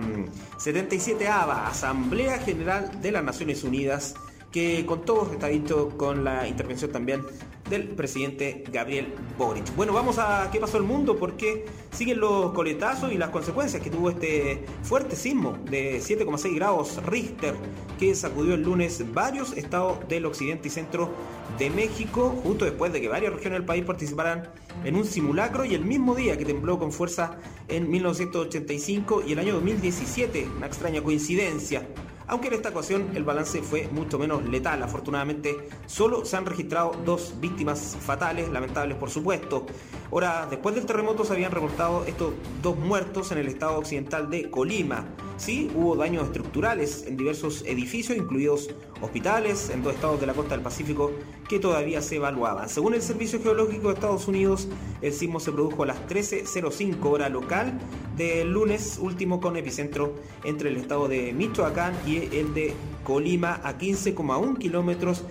[0.59, 4.15] 77 mm, ava Asamblea General de las Naciones Unidas
[4.57, 7.21] que con todo está dicho con la intervención también
[7.69, 9.77] del presidente Gabriel Boric.
[9.77, 13.91] Bueno, vamos a qué pasó el mundo, porque siguen los coletazos y las consecuencias que
[13.91, 17.55] tuvo este fuerte sismo de 7,6 grados Richter
[17.99, 21.11] que sacudió el lunes varios estados del occidente y centro
[21.59, 24.49] de México, justo después de que varias regiones del país participaran
[24.85, 27.37] en un simulacro y el mismo día que tembló con fuerza
[27.69, 31.87] en 1985 y el año 2017, una extraña coincidencia
[32.29, 34.83] aunque en esta ocasión el balance fue mucho menos letal.
[34.83, 35.57] Afortunadamente,
[35.87, 39.67] solo se han registrado dos víctimas fatales, lamentables por supuesto.
[40.11, 44.51] Ahora, después del terremoto se habían reportado estos dos muertos en el estado occidental de
[44.51, 45.05] Colima.
[45.37, 48.71] Sí, hubo daños estructurales en diversos edificios, incluidos
[49.07, 51.13] hospitales en dos estados de la costa del Pacífico
[51.49, 52.69] que todavía se evaluaban.
[52.69, 54.69] Según el Servicio Geológico de Estados Unidos,
[55.01, 57.79] el sismo se produjo a las 13.05 hora local
[58.17, 63.79] del lunes último con epicentro entre el estado de Michoacán y el de Colima a
[63.79, 65.23] 15,1 kilómetros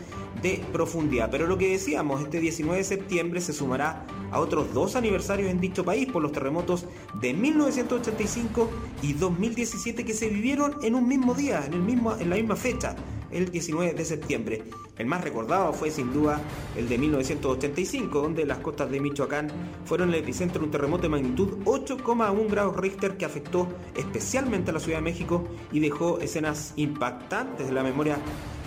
[0.41, 1.29] de profundidad.
[1.31, 5.59] Pero lo que decíamos, este 19 de septiembre se sumará a otros dos aniversarios en
[5.59, 6.85] dicho país por los terremotos
[7.19, 8.69] de 1985
[9.01, 12.55] y 2017 que se vivieron en un mismo día, en, el mismo, en la misma
[12.55, 12.95] fecha.
[13.31, 14.63] El 19 de septiembre.
[14.97, 16.39] El más recordado fue sin duda
[16.77, 19.49] el de 1985, donde las costas de Michoacán
[19.85, 24.73] fueron el epicentro de un terremoto de magnitud 8,1 grados Richter que afectó especialmente a
[24.73, 28.17] la Ciudad de México y dejó escenas impactantes de la memoria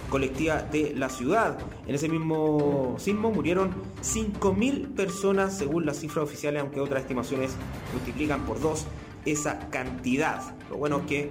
[0.08, 1.58] colectiva de la ciudad.
[1.86, 3.70] En ese mismo sismo murieron
[4.02, 7.52] 5.000 personas según las cifras oficiales, aunque otras estimaciones
[7.92, 8.86] multiplican por dos
[9.24, 10.40] esa cantidad.
[10.70, 11.30] Lo bueno es que,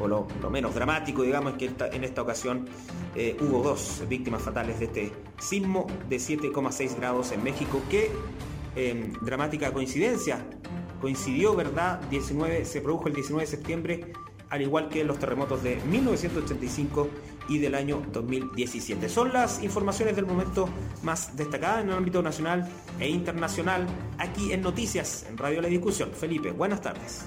[0.00, 2.66] o lo, menos dramático, digamos, es que en esta ocasión
[3.14, 8.10] eh, hubo dos víctimas fatales de este sismo de 7,6 grados en México, que
[9.20, 10.44] dramática coincidencia,
[11.00, 12.00] coincidió, ¿verdad?
[12.10, 14.12] 19, se produjo el 19 de septiembre
[14.54, 17.08] al igual que los terremotos de 1985
[17.48, 19.08] y del año 2017.
[19.08, 20.68] Son las informaciones del momento
[21.02, 22.68] más destacadas en el ámbito nacional
[23.00, 23.86] e internacional
[24.16, 26.10] aquí en Noticias, en Radio La Discusión.
[26.12, 27.26] Felipe, buenas tardes.